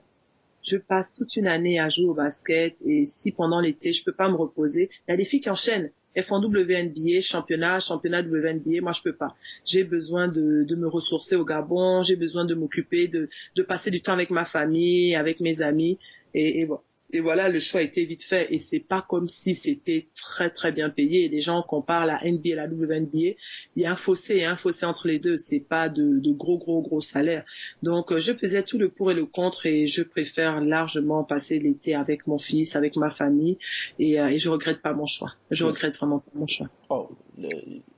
je 0.65 0.77
passe 0.77 1.13
toute 1.13 1.37
une 1.37 1.47
année 1.47 1.79
à 1.79 1.89
jouer 1.89 2.07
au 2.07 2.15
basket 2.15 2.77
et 2.85 3.05
si 3.05 3.33
pendant 3.33 3.61
l'été 3.61 3.93
je 3.93 4.03
peux 4.03 4.13
pas 4.13 4.29
me 4.29 4.37
reposer, 4.37 4.91
il 5.07 5.11
y 5.13 5.15
a 5.15 5.17
des 5.17 5.25
filles 5.25 5.41
qui 5.41 5.51
enchaînent. 5.51 5.91
Elles 6.15 6.23
font 6.23 6.41
WNBA, 6.41 7.21
championnat, 7.21 7.81
championnat 7.81 8.23
WNBA. 8.23 8.81
Moi, 8.81 8.93
je 8.93 9.03
peux 9.03 9.15
pas. 9.15 9.35
J'ai 9.65 9.83
besoin 9.83 10.29
de, 10.29 10.63
de, 10.63 10.77
me 10.77 10.87
ressourcer 10.87 11.35
au 11.35 11.45
Gabon. 11.45 12.05
J'ai 12.05 12.15
besoin 12.15 12.45
de 12.45 12.55
m'occuper, 12.55 13.09
de, 13.09 13.29
de 13.57 13.63
passer 13.65 13.91
du 13.91 14.01
temps 14.01 14.13
avec 14.13 14.31
ma 14.31 14.45
famille, 14.45 15.17
avec 15.17 15.41
mes 15.41 15.61
amis. 15.61 15.99
Et, 16.33 16.61
et 16.61 16.67
bon, 16.67 16.79
et 17.15 17.21
voilà, 17.21 17.49
le 17.49 17.61
choix 17.61 17.81
a 17.81 17.83
été 17.83 18.05
vite 18.05 18.23
fait 18.23 18.53
et 18.53 18.59
c'est 18.59 18.81
pas 18.81 19.05
comme 19.09 19.29
si 19.29 19.55
c'était 19.55 20.09
très 20.15 20.51
très 20.51 20.73
bien 20.73 20.91
payé. 20.91 21.29
Les 21.29 21.41
gens 21.41 21.63
comparent 21.63 22.07
la 22.07 22.19
NBA 22.25 22.51
et 22.51 22.55
la 22.55 22.67
WNBA, 22.67 23.37
il 23.77 23.83
y 23.83 23.87
a 23.87 23.93
un 23.93 23.97
fossé, 23.97 24.35
il 24.35 24.41
y 24.43 24.45
a 24.45 24.51
un 24.51 24.57
fossé 24.57 24.85
entre 24.87 25.09
les 25.09 25.19
deux. 25.19 25.37
C'est 25.37 25.61
pas 25.61 25.89
de, 25.89 26.19
de, 26.19 26.33
gros 26.33 26.59
gros 26.59 26.83
gros 26.83 27.01
salaires. 27.01 27.45
Donc 27.83 28.13
euh, 28.13 28.19
je 28.19 28.33
pesais 28.33 28.63
tout 28.63 28.79
le 28.79 28.89
pour 28.89 29.13
et 29.13 29.15
le 29.15 29.27
contre 29.27 29.67
et 29.67 29.87
je 29.87 30.03
préfère 30.03 30.61
largement 30.61 31.25
passer 31.25 31.59
l'été 31.59 31.95
avec 31.95 32.27
mon 32.27 32.39
fils, 32.39 32.77
avec 32.77 32.97
ma 32.97 33.11
famille 33.11 33.59
et, 33.99 34.21
euh, 34.21 34.29
et 34.29 34.39
je 34.39 34.51
regrette 34.51 34.83
pas 34.83 34.95
mon 34.95 35.07
choix. 35.07 35.33
Je 35.51 35.65
regrette 35.65 35.97
vraiment 35.97 36.19
pas 36.19 36.33
mon 36.35 36.47
choix. 36.47 36.69
Oh, 36.89 37.09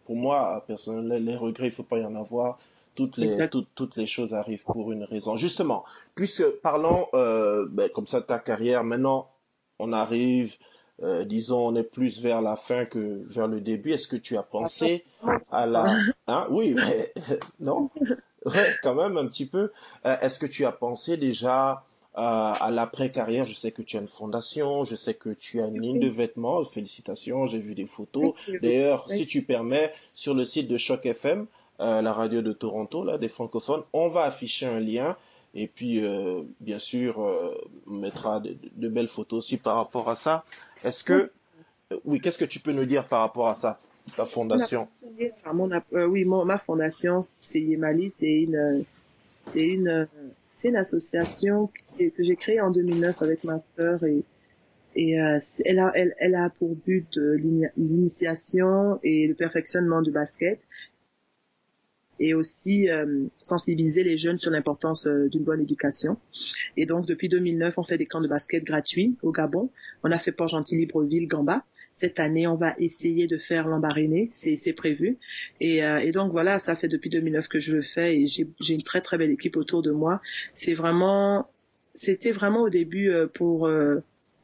pour 0.05 0.17
moi 0.17 0.65
personnellement, 0.67 1.19
les 1.19 1.37
regrets, 1.37 1.69
il 1.69 1.73
faut 1.73 1.83
pas 1.83 1.99
y 1.99 2.05
en 2.05 2.15
avoir 2.15 2.59
toutes 2.97 3.17
les 3.19 3.49
toutes, 3.49 3.69
toutes, 3.75 3.97
les 3.97 4.07
choses 4.07 4.35
arrivent 4.35 4.65
pour 4.65 4.91
une 4.91 5.05
raison. 5.05 5.37
Justement, 5.37 5.85
puisque 6.15 6.45
parlons 6.63 7.07
euh, 7.15 7.67
ben, 7.71 7.89
comme 7.91 8.07
ça 8.07 8.21
de 8.21 8.27
ta 8.27 8.41
carrière, 8.41 8.83
maintenant 8.83 9.31
on 9.79 9.93
arrive, 9.93 10.57
euh, 11.03 11.25
disons, 11.25 11.69
on 11.69 11.77
est 11.77 11.85
plus 11.85 12.21
vers 12.21 12.41
la 12.41 12.57
fin 12.57 12.87
que 12.87 13.23
vers 13.29 13.47
le 13.47 13.61
début. 13.61 13.93
Est-ce 13.93 14.09
que 14.09 14.17
tu 14.17 14.37
as 14.37 14.43
pensé 14.43 15.05
à 15.53 15.67
la, 15.67 15.97
hein, 16.27 16.47
oui, 16.51 16.75
mais 16.75 17.13
non, 17.61 17.91
ouais, 18.47 18.75
quand 18.83 18.95
même 18.95 19.17
un 19.19 19.27
petit 19.27 19.47
peu. 19.47 19.71
Euh, 20.07 20.17
est-ce 20.21 20.39
que 20.39 20.47
tu 20.47 20.65
as 20.65 20.73
pensé 20.73 21.17
déjà 21.17 21.85
à 22.19 22.71
l'après-carrière, 22.73 23.45
je 23.45 23.53
sais 23.53 23.73
que 23.73 23.83
tu 23.83 23.99
as 23.99 24.01
une 24.01 24.09
fondation, 24.09 24.85
je 24.85 24.95
sais 24.95 25.13
que 25.13 25.29
tu 25.29 25.61
as 25.61 25.67
une 25.67 25.83
ligne 25.83 26.01
de 26.01 26.09
vêtements. 26.09 26.65
Félicitations, 26.65 27.47
j'ai 27.47 27.59
vu 27.59 27.75
des 27.75 27.85
photos. 27.85 28.33
D'ailleurs, 28.63 29.07
si 29.11 29.27
tu 29.27 29.43
permets, 29.43 29.93
sur 30.15 30.33
le 30.33 30.47
site 30.47 30.67
de 30.67 30.79
Choc 30.79 31.05
FM, 31.05 31.47
euh, 31.81 32.01
la 32.01 32.13
radio 32.13 32.41
de 32.41 32.53
Toronto, 32.53 33.05
là, 33.05 33.19
des 33.19 33.29
francophones. 33.29 33.83
On 33.93 34.09
va 34.09 34.23
afficher 34.23 34.67
un 34.67 34.81
lien. 34.81 35.17
Et 35.55 35.69
puis, 35.69 36.05
euh, 36.05 36.43
bien 36.61 36.79
sûr, 36.79 37.21
euh, 37.21 37.55
on 37.87 37.95
mettra 37.95 38.41
de, 38.41 38.89
belles 38.89 39.09
photos 39.09 39.39
aussi 39.39 39.59
par 39.59 39.77
rapport 39.77 40.09
à 40.09 40.17
ça. 40.17 40.45
Est-ce 40.85 41.05
que, 41.05 41.23
oui, 42.05 42.21
qu'est-ce 42.21 42.39
que 42.39 42.45
tu 42.45 42.61
peux 42.61 42.73
nous 42.73 42.87
dire 42.87 43.07
par 43.07 43.21
rapport 43.21 43.49
à 43.49 43.55
ça, 43.55 43.79
ta 44.17 44.25
fondation? 44.25 44.89
Oui, 45.93 46.25
ma 46.25 46.59
fondation, 46.59 47.21
c'est 47.23 47.61
Yemali, 47.61 48.11
c'est 48.11 48.27
une, 48.27 48.85
c'est 49.39 49.65
une, 49.65 50.09
c'est 50.51 50.69
une 50.69 50.77
association 50.77 51.71
que 51.99 52.23
j'ai 52.23 52.37
créée 52.37 52.61
en 52.61 52.71
2009 52.71 53.21
avec 53.23 53.45
ma 53.45 53.61
sœur 53.79 54.03
et 54.05 54.25
et 54.99 55.11
elle, 55.11 55.79
a, 55.79 55.93
elle, 55.95 56.15
elle, 56.19 56.35
a 56.37 56.49
pour 56.49 56.75
but 56.75 57.19
l'initiation 57.77 58.99
et 59.03 59.27
le 59.27 59.35
perfectionnement 59.35 60.01
du 60.01 60.11
basket 60.11 60.67
et 62.21 62.35
aussi 62.35 62.91
euh, 62.91 63.27
sensibiliser 63.43 64.05
les 64.05 64.17
jeunes 64.17 64.39
sur 64.39 64.51
l'importance 64.51 65.07
euh, 65.07 65.29
d'une 65.29 65.45
bonne 65.45 65.61
éducation. 65.61 66.17
Et 66.77 66.85
donc 66.85 67.07
depuis 67.07 67.29
2009, 67.29 67.79
on 67.79 67.83
fait 67.83 67.99
des 67.99 68.07
camps 68.07 68.21
de 68.21 68.29
basket 68.29 68.65
gratuits 68.65 69.17
au 69.23 69.33
Gabon. 69.33 69.71
On 70.03 70.11
a 70.11 70.19
fait 70.19 70.33
Port-Gentil, 70.33 70.77
Libreville, 70.77 71.29
Gamba. 71.29 71.65
Cette 71.93 72.21
année, 72.21 72.47
on 72.47 72.57
va 72.57 72.75
essayer 72.79 73.27
de 73.27 73.39
faire 73.39 73.69
l'Ambariné, 73.69 74.27
c'est 74.29 74.73
prévu. 74.75 75.19
Et, 75.61 75.83
euh, 75.83 75.99
et, 75.99 76.11
donc 76.11 76.31
voilà, 76.31 76.59
ça 76.59 76.75
fait 76.75 76.89
depuis 76.89 77.09
2009 77.09 77.49
que 77.49 77.59
je 77.59 77.75
le 77.75 77.83
fais 77.83 78.21
et 78.21 78.27
j'ai 78.27 78.75
une 78.75 78.83
très 78.83 79.01
très 79.01 79.17
belle 79.17 79.31
équipe 79.31 79.57
autour 79.57 79.83
de 79.83 79.93
moi. 79.93 80.21
C'est 80.53 80.75
vraiment, 80.75 81.49
c'était 81.95 82.33
vraiment 82.33 82.63
au 82.63 82.69
début 82.69 83.11
pour 83.33 83.67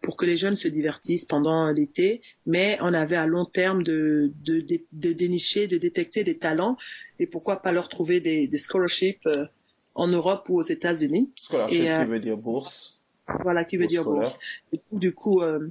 pour 0.02 0.16
que 0.16 0.26
les 0.26 0.36
jeunes 0.36 0.56
se 0.56 0.68
divertissent 0.68 1.24
pendant 1.24 1.68
l'été, 1.70 2.22
mais 2.44 2.76
on 2.80 2.92
avait 2.92 3.16
à 3.16 3.26
long 3.26 3.44
terme 3.44 3.82
de, 3.82 4.32
de, 4.44 4.60
de, 4.92 5.12
dénicher, 5.12 5.66
de 5.66 5.78
détecter 5.78 6.24
des 6.24 6.36
talents 6.38 6.76
et 7.18 7.26
pourquoi 7.26 7.62
pas 7.62 7.72
leur 7.72 7.88
trouver 7.88 8.20
des, 8.20 8.48
des 8.48 8.58
scholarships 8.58 9.26
euh, 9.26 9.46
en 9.94 10.08
Europe 10.08 10.48
ou 10.48 10.58
aux 10.58 10.62
États-Unis. 10.62 11.30
Scholarship 11.36 11.86
euh, 11.86 12.04
qui 12.04 12.10
veut 12.10 12.20
dire 12.20 12.36
bourse. 12.36 13.00
Voilà, 13.42 13.64
qui 13.64 13.76
veut 13.76 13.86
dire 13.86 14.04
bourse. 14.04 14.40
du 14.90 15.14
coup, 15.14 15.40
euh, 15.40 15.68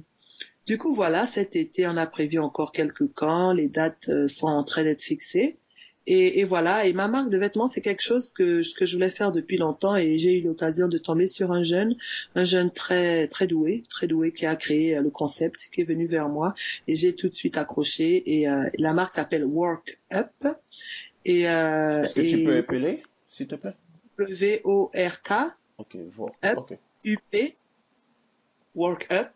du 0.66 0.78
coup, 0.78 0.94
voilà, 0.94 1.26
cet 1.26 1.54
été, 1.54 1.86
on 1.86 1.96
a 1.96 2.06
prévu 2.06 2.38
encore 2.38 2.72
quelques 2.72 3.12
camps. 3.12 3.52
Les 3.52 3.68
dates 3.68 4.10
sont 4.26 4.46
en 4.46 4.64
train 4.64 4.84
d'être 4.84 5.02
fixées. 5.02 5.58
Et, 6.06 6.40
et, 6.40 6.44
voilà, 6.44 6.84
et 6.84 6.92
ma 6.92 7.06
marque 7.06 7.30
de 7.30 7.38
vêtements, 7.38 7.68
c'est 7.68 7.80
quelque 7.80 8.02
chose 8.02 8.32
que, 8.32 8.60
que 8.76 8.84
je 8.84 8.96
voulais 8.96 9.10
faire 9.10 9.30
depuis 9.30 9.56
longtemps 9.56 9.94
et 9.94 10.18
j'ai 10.18 10.38
eu 10.38 10.40
l'occasion 10.40 10.88
de 10.88 10.98
tomber 10.98 11.26
sur 11.26 11.52
un 11.52 11.62
jeune, 11.62 11.94
un 12.34 12.44
jeune 12.44 12.72
très 12.72 13.28
très 13.28 13.46
doué, 13.46 13.84
très 13.88 14.08
doué 14.08 14.32
qui 14.32 14.44
a 14.44 14.56
créé 14.56 14.96
euh, 14.96 15.00
le 15.00 15.10
concept, 15.10 15.68
qui 15.72 15.80
est 15.82 15.84
venu 15.84 16.06
vers 16.06 16.28
moi 16.28 16.54
et 16.88 16.96
j'ai 16.96 17.14
tout 17.14 17.28
de 17.28 17.34
suite 17.34 17.56
accroché 17.56 18.22
et 18.26 18.48
euh, 18.48 18.68
la 18.78 18.92
marque 18.92 19.12
s'appelle 19.12 19.44
Work 19.44 19.96
Up. 20.12 20.30
Et 21.24 21.48
euh, 21.48 22.02
est-ce 22.02 22.14
que 22.16 22.28
tu 22.28 22.42
peux 22.42 22.56
appeler, 22.56 23.02
s'il 23.28 23.46
te 23.46 23.54
plaît? 23.54 23.74
W 24.18 24.60
O 24.64 24.90
R 24.94 25.22
K. 25.22 25.32
Ok, 25.78 25.96
Up, 26.44 26.72
P. 27.30 27.56
Work 28.74 29.06
Up. 29.12 29.28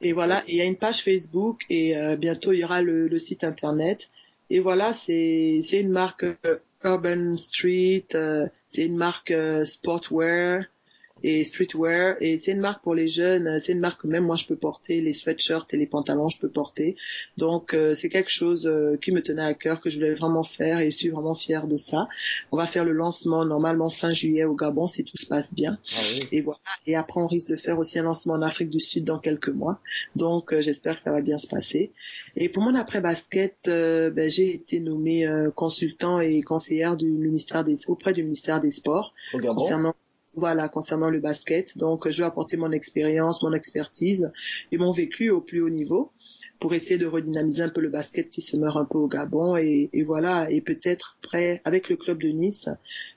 et 0.00 0.12
voilà, 0.12 0.42
il 0.48 0.54
y 0.56 0.60
a 0.60 0.64
une 0.64 0.76
page 0.76 1.02
Facebook 1.02 1.64
et 1.68 1.96
euh, 1.96 2.16
bientôt 2.16 2.52
il 2.52 2.60
y 2.60 2.64
aura 2.64 2.80
le, 2.80 3.08
le 3.08 3.18
site 3.18 3.44
internet 3.44 4.10
et 4.54 4.60
voilà, 4.60 4.92
c'est 4.92 5.58
une 5.72 5.90
marque 5.90 6.22
euh, 6.22 6.58
Urban 6.84 7.36
Street, 7.36 8.06
euh, 8.14 8.46
c'est 8.68 8.86
une 8.86 8.96
marque 8.96 9.32
euh, 9.32 9.64
sportwear 9.64 10.62
et 11.24 11.42
streetwear. 11.42 12.16
Et 12.20 12.36
c'est 12.36 12.52
une 12.52 12.60
marque 12.60 12.82
pour 12.82 12.94
les 12.94 13.08
jeunes 13.08 13.58
c'est 13.58 13.72
une 13.72 13.80
marque 13.80 14.02
que 14.02 14.06
même 14.06 14.24
moi 14.24 14.36
je 14.36 14.46
peux 14.46 14.56
porter. 14.56 15.00
Les 15.00 15.12
sweatshirts 15.12 15.72
et 15.74 15.76
les 15.76 15.86
pantalons 15.86 16.28
je 16.28 16.38
peux 16.38 16.48
porter. 16.48 16.96
Donc 17.36 17.76
c'est 17.94 18.08
quelque 18.08 18.30
chose 18.30 18.70
qui 19.00 19.10
me 19.10 19.22
tenait 19.22 19.42
à 19.42 19.54
cœur 19.54 19.80
que 19.80 19.90
je 19.90 19.96
voulais 19.96 20.14
vraiment 20.14 20.42
faire 20.42 20.78
et 20.80 20.90
je 20.90 20.96
suis 20.96 21.08
vraiment 21.08 21.34
fière 21.34 21.66
de 21.66 21.76
ça. 21.76 22.08
On 22.52 22.56
va 22.56 22.66
faire 22.66 22.84
le 22.84 22.92
lancement 22.92 23.44
normalement 23.44 23.90
fin 23.90 24.10
juillet 24.10 24.44
au 24.44 24.54
Gabon 24.54 24.86
si 24.86 25.04
tout 25.04 25.16
se 25.16 25.26
passe 25.26 25.54
bien. 25.54 25.78
Ah 25.96 26.00
oui. 26.12 26.18
et 26.32 26.40
voilà. 26.40 26.60
Et 26.86 26.94
après 26.94 27.20
on 27.20 27.26
risque 27.26 27.50
de 27.50 27.56
faire 27.56 27.78
aussi 27.78 27.98
un 27.98 28.04
lancement 28.04 28.34
en 28.34 28.42
Afrique 28.42 28.70
du 28.70 28.80
Sud 28.80 29.04
dans 29.04 29.18
quelques 29.18 29.48
mois. 29.48 29.80
Donc 30.14 30.56
j'espère 30.60 30.94
que 30.94 31.00
ça 31.00 31.10
va 31.10 31.20
bien 31.20 31.38
se 31.38 31.48
passer. 31.48 31.90
Et 32.36 32.48
pour 32.48 32.62
mon 32.62 32.74
après-basket, 32.74 33.68
euh, 33.68 34.10
ben, 34.10 34.28
j'ai 34.28 34.54
été 34.54 34.80
nommée 34.80 35.26
euh, 35.26 35.50
consultant 35.50 36.20
et 36.20 36.42
conseillère 36.42 36.96
du 36.96 37.06
ministère 37.06 37.64
des, 37.64 37.88
auprès 37.88 38.12
du 38.12 38.22
ministère 38.22 38.60
des 38.60 38.70
Sports 38.70 39.14
concernant 39.32 39.94
voilà 40.36 40.68
concernant 40.68 41.10
le 41.10 41.20
basket. 41.20 41.78
Donc 41.78 42.08
je 42.08 42.22
vais 42.22 42.26
apporter 42.26 42.56
mon 42.56 42.72
expérience, 42.72 43.42
mon 43.42 43.52
expertise 43.52 44.30
et 44.72 44.78
mon 44.78 44.90
vécu 44.90 45.30
au 45.30 45.40
plus 45.40 45.60
haut 45.62 45.70
niveau 45.70 46.12
pour 46.60 46.72
essayer 46.72 46.98
de 46.98 47.06
redynamiser 47.06 47.62
un 47.62 47.68
peu 47.68 47.80
le 47.80 47.90
basket 47.90 48.30
qui 48.30 48.40
se 48.40 48.56
meurt 48.56 48.76
un 48.76 48.84
peu 48.84 48.98
au 48.98 49.08
Gabon. 49.08 49.56
Et, 49.56 49.90
voilà 50.06 50.50
et 50.50 50.60
peut-être 50.60 51.18
prêt 51.20 51.60
avec 51.64 51.88
le 51.88 51.96
club 51.96 52.22
de 52.22 52.28
Nice 52.28 52.68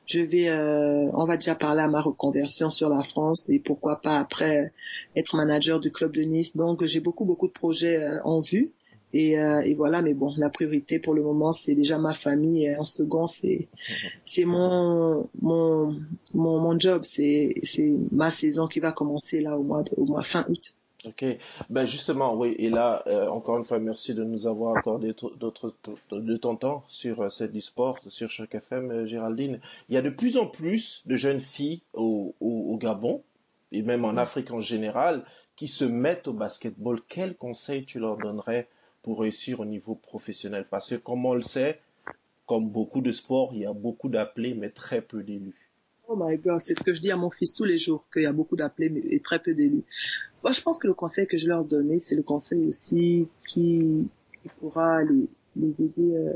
je 0.06 0.22
vais 0.22 0.48
euh, 0.50 1.10
on 1.14 1.26
va 1.26 1.36
déjà 1.38 1.56
parler 1.56 1.82
à 1.82 1.88
ma 1.88 2.02
reconversion 2.02 2.70
sur 2.70 2.90
la 2.90 3.02
France 3.02 3.50
et 3.50 3.60
pourquoi 3.60 4.02
pas 4.02 4.18
après 4.20 4.72
être 5.16 5.36
manager 5.36 5.80
du 5.80 5.92
club 5.92 6.14
de 6.14 6.22
Nice. 6.22 6.56
Donc 6.56 6.84
j'ai 6.84 7.00
beaucoup 7.00 7.26
beaucoup 7.26 7.48
de 7.48 7.54
projets 7.54 8.08
en 8.24 8.42
vue 8.42 8.72
et, 9.14 9.40
euh, 9.40 9.62
et, 9.62 9.74
voilà, 9.74 10.02
mais 10.02 10.14
bon, 10.14 10.34
la 10.38 10.50
priorité 10.50 11.00
pour 11.00 11.14
le 11.14 11.24
moment, 11.24 11.52
c'est 11.52 11.76
déjà 11.76 11.98
ma 11.98 12.14
famille. 12.14 12.66
Et 12.66 12.76
en 12.76 12.84
second, 12.84 13.26
c'est 13.26 13.68
c'est 14.26 14.46
mon, 14.46 15.30
mon 15.42 15.96
mon 16.36 16.60
mon 16.60 16.78
job, 16.78 17.02
c'est 17.04 17.56
c'est 17.64 17.96
ma 18.12 18.32
saison 18.32 18.68
qui 18.68 18.80
va 18.80 18.92
commencer 18.92 19.42
là 19.42 19.58
au 19.58 19.64
mois 19.64 19.84
de, 19.84 19.92
au 19.98 20.06
mois 20.06 20.24
fin 20.24 20.46
août. 20.50 20.76
Ok, 21.06 21.24
ben 21.70 21.86
justement, 21.86 22.36
oui, 22.36 22.56
et 22.58 22.70
là, 22.70 23.04
euh, 23.06 23.28
encore 23.28 23.58
une 23.60 23.66
fois, 23.66 23.80
merci 23.80 24.16
de 24.16 24.24
nous 24.24 24.48
avoir 24.48 24.78
accordé 24.78 25.14
d'autres 25.40 25.74
de 26.12 26.38
ton 26.38 26.56
temps 26.56 26.84
sur 26.88 27.22
euh, 27.22 27.30
cette 27.30 27.58
sport, 27.62 28.00
sur 28.08 28.30
chaque 28.32 28.56
FM, 28.56 28.92
euh, 28.92 29.06
Géraldine. 29.06 29.60
Il 29.90 29.96
y 29.96 29.98
a 29.98 30.02
de 30.02 30.10
plus 30.10 30.38
en 30.38 30.48
plus 30.48 31.04
de 31.06 31.16
jeunes 31.16 31.40
filles 31.40 31.84
au, 31.94 32.36
au, 32.42 32.78
Gabon, 32.78 33.24
et 33.72 33.84
même 33.84 34.06
en 34.06 34.18
Afrique 34.18 34.52
en 34.52 34.60
général, 34.60 35.24
qui 35.56 35.68
se 35.68 35.86
mettent 35.86 36.28
au 36.28 36.34
basketball. 36.34 37.00
Quel 37.08 37.38
conseil 37.38 37.86
tu 37.86 38.00
leur 38.00 38.18
donnerais 38.18 38.68
pour 39.08 39.22
réussir 39.22 39.62
au 39.62 39.66
niveau 39.66 39.96
professionnel 39.96 40.68
Parce 40.70 40.90
que 40.90 40.96
comme 40.96 41.26
on 41.26 41.34
le 41.34 41.40
sait, 41.40 41.80
comme 42.46 42.70
beaucoup 42.70 43.00
de 43.00 43.14
sports, 43.14 43.52
il 43.54 43.62
y 43.62 43.66
a 43.66 43.72
beaucoup 43.72 44.10
d'appelés, 44.10 44.54
mais 44.54 44.70
très 44.70 45.02
peu 45.02 45.24
d'élus. 45.24 45.56
Oh 46.10 46.18
my 46.22 46.38
God, 46.38 46.60
c'est 46.60 46.74
ce 46.74 46.84
que 46.84 46.92
je 46.92 47.00
dis 47.00 47.10
à 47.10 47.16
mon 47.16 47.32
fils 47.32 47.54
tous 47.54 47.64
les 47.64 47.78
jours, 47.78 48.04
qu'il 48.12 48.24
y 48.24 48.26
a 48.26 48.34
beaucoup 48.34 48.58
d'appelés 48.58 48.92
et 49.10 49.22
très 49.22 49.42
peu 49.42 49.54
d'élus. 49.54 49.86
Moi, 50.44 50.52
je 50.52 50.62
pense 50.62 50.78
que 50.78 50.88
le 50.88 50.94
conseil 50.94 51.26
que 51.26 51.38
je 51.38 51.48
leur 51.48 51.64
donnais, 51.64 52.00
c'est 52.00 52.18
le 52.18 52.22
conseil 52.22 52.68
aussi 52.68 53.30
qui, 53.48 53.98
pourra 54.60 55.04
les, 55.04 55.30
les 55.56 55.84
aider 55.84 56.14
euh, 56.14 56.34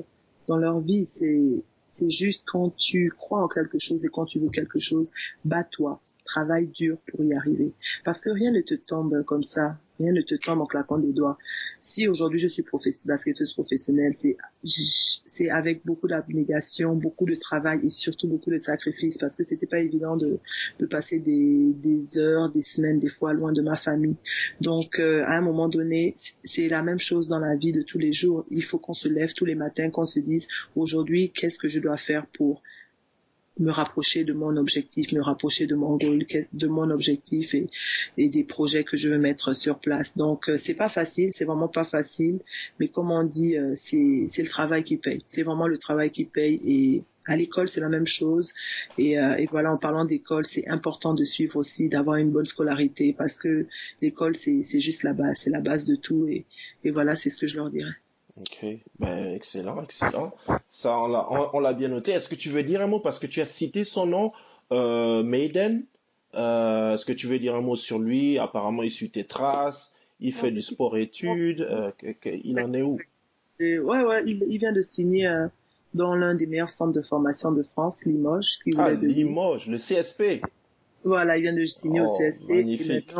dans 0.48 0.56
leur 0.58 0.80
vie. 0.80 1.06
C'est, 1.06 1.42
c'est 1.90 2.10
juste 2.10 2.44
quand 2.46 2.74
tu 2.78 3.14
crois 3.18 3.44
en 3.44 3.50
quelque 3.50 3.80
chose 3.80 4.06
et 4.06 4.08
quand 4.08 4.24
tu 4.24 4.40
veux 4.40 4.50
quelque 4.50 4.80
chose, 4.80 5.12
bats-toi, 5.44 6.00
travaille 6.24 6.68
dur 6.68 7.00
pour 7.10 7.22
y 7.26 7.34
arriver. 7.34 7.74
Parce 8.06 8.22
que 8.22 8.30
rien 8.30 8.54
ne 8.54 8.62
te 8.62 8.76
tombe 8.76 9.26
comme 9.26 9.44
ça 9.44 9.78
rien 10.02 10.12
ne 10.12 10.22
te 10.22 10.36
tombe 10.36 10.62
en 10.62 10.66
claquant 10.66 10.98
des 10.98 11.14
doigts. 11.14 11.38
Si 11.80 12.08
aujourd'hui 12.08 12.40
je 12.40 12.48
suis 12.48 12.64
basketteuse 13.06 13.54
professionnelle, 13.54 14.14
c'est 14.14 15.50
avec 15.50 15.86
beaucoup 15.86 16.08
d'abnégation, 16.08 16.96
beaucoup 16.96 17.26
de 17.26 17.36
travail 17.36 17.80
et 17.84 17.90
surtout 17.90 18.28
beaucoup 18.28 18.52
de 18.52 18.58
sacrifices 18.58 19.18
parce 19.18 19.36
que 19.36 19.44
c'était 19.44 19.68
pas 19.68 19.80
évident 19.80 20.18
de, 20.18 20.40
de 20.80 20.86
passer 20.86 21.20
des, 21.20 21.74
des 21.74 22.18
heures, 22.18 22.52
des 22.52 22.62
semaines, 22.62 23.00
des 23.00 23.10
fois 23.10 23.34
loin 23.34 23.52
de 23.52 23.62
ma 23.62 23.76
famille. 23.76 24.16
Donc 24.60 25.00
euh, 25.00 25.24
à 25.26 25.38
un 25.38 25.42
moment 25.42 25.70
donné, 25.70 26.14
c'est 26.16 26.68
la 26.70 26.82
même 26.82 27.00
chose 27.00 27.28
dans 27.28 27.40
la 27.40 27.56
vie 27.56 27.72
de 27.72 27.82
tous 27.82 28.00
les 28.00 28.14
jours. 28.14 28.46
Il 28.52 28.64
faut 28.64 28.80
qu'on 28.80 28.94
se 28.94 29.08
lève 29.08 29.34
tous 29.34 29.46
les 29.46 29.56
matins, 29.56 29.90
qu'on 29.90 30.04
se 30.04 30.20
dise 30.20 30.48
aujourd'hui 30.76 31.32
qu'est-ce 31.32 31.58
que 31.58 31.68
je 31.68 31.80
dois 31.80 31.98
faire 31.98 32.26
pour 32.28 32.62
me 33.60 33.72
rapprocher 33.72 34.24
de 34.24 34.34
mon 34.34 34.56
objectif, 34.58 35.12
me 35.12 35.22
rapprocher 35.22 35.68
de 35.68 35.76
mon 35.76 35.98
goal, 35.98 36.26
de 36.54 36.68
mon 36.68 36.90
objectif 36.90 37.54
et, 37.54 37.68
et 38.18 38.30
des 38.30 38.44
projets 38.44 38.84
que 38.84 38.98
je 38.98 39.10
veux 39.10 39.18
mettre 39.18 39.54
sur 39.56 39.80
place. 39.80 40.18
Donc 40.18 40.50
euh, 40.50 40.56
c'est 40.56 40.74
pas 40.74 40.90
facile, 40.90 41.30
c'est 41.32 41.46
vraiment 41.46 41.68
pas 41.68 41.84
facile, 41.84 42.40
mais 42.80 42.88
comme 42.88 43.12
on 43.12 43.24
dit, 43.24 43.58
euh, 43.58 43.72
c'est 43.76 44.26
c'est 44.28 44.44
le 44.44 44.50
travail 44.50 44.84
qui 44.84 44.98
paye. 44.98 45.22
C'est 45.26 45.44
vraiment 45.44 45.68
le 45.68 45.78
travail 45.78 46.12
qui 46.12 46.26
paye 46.26 46.60
et 46.66 47.04
à 47.26 47.36
l'école, 47.36 47.68
c'est 47.68 47.82
la 47.82 47.90
même 47.90 48.08
chose. 48.08 48.54
Et, 48.98 49.20
euh, 49.20 49.36
et 49.38 49.46
voilà, 49.46 49.72
en 49.72 49.78
parlant 49.78 50.06
d'école, 50.06 50.46
c'est 50.46 50.68
important 50.68 51.14
de 51.14 51.24
suivre 51.24 51.56
aussi, 51.58 51.88
d'avoir 51.88 52.18
une 52.18 52.32
bonne 52.32 52.46
scolarité, 52.46 53.14
parce 53.14 53.38
que 53.38 53.68
l'école, 54.02 54.36
c'est 54.36 54.80
juste 54.80 55.04
la 55.04 55.14
base, 55.14 55.38
c'est 55.38 55.52
la 55.52 55.62
base 55.62 55.86
de 55.86 55.96
tout. 55.96 56.28
Et, 56.28 56.46
et 56.84 56.90
voilà, 56.90 57.16
c'est 57.16 57.30
ce 57.30 57.38
que 57.38 57.48
je 57.48 57.58
leur 57.58 57.70
dirais. 57.70 57.94
Ok, 58.39 58.65
ben 59.00 59.34
excellent, 59.34 59.84
excellent. 59.84 60.34
Ça, 60.70 60.98
on 60.98 61.08
l'a, 61.08 61.28
on, 61.54 61.60
l'a 61.60 61.74
bien 61.74 61.89
noté. 61.89 62.12
Est-ce 62.12 62.30
que 62.30 62.36
tu 62.36 62.50
veux 62.50 62.63
dire 62.63 62.82
un 62.82 62.88
mot? 62.88 63.00
Parce 63.00 63.20
que 63.20 63.28
tu 63.28 63.41
as 63.41 63.46
cité 63.46 63.84
son 63.84 64.06
nom, 64.06 64.32
euh, 64.72 65.24
Maiden. 65.24 65.84
Euh, 66.34 66.94
est-ce 66.94 67.06
que 67.06 67.12
tu 67.12 67.28
veux 67.28 67.39
dire 67.39 67.56
un 67.56 67.62
mot 67.62 67.76
sur 67.76 68.00
lui? 68.00 68.38
Apparemment, 68.38 68.84
il 68.84 68.91
suit 68.91 69.10
tes 69.10 69.26
traces. 69.26 69.94
Il 70.20 70.34
fait 70.34 70.52
du 70.52 70.62
sport-études. 70.62 71.62
Euh, 71.62 71.91
il 72.44 72.60
en 72.60 72.72
est 72.72 72.82
où? 72.82 73.00
Ouais, 73.60 74.04
ouais, 74.04 74.24
il, 74.26 74.58
vient 74.58 74.72
de 74.72 74.82
signer 74.82 75.28
euh, 75.28 75.48
dans 75.94 76.15
l'un 76.15 76.34
des 76.34 76.46
meilleurs 76.46 76.70
centres 76.70 76.94
de 76.94 77.02
formation 77.02 77.52
de 77.52 77.63
France, 77.63 78.06
Limoges. 78.06 78.60
Qui 78.63 78.74
ah, 78.78 78.91
Limoges, 78.94 79.67
le 79.67 79.78
CSP. 79.78 80.44
Voilà, 81.04 81.38
il 81.38 81.41
vient 81.41 81.54
de 81.54 81.65
signer 81.65 82.02
au 82.02 82.06
oh, 82.08 82.17
CSP. 82.17 82.50
Magnifique. 82.50 83.13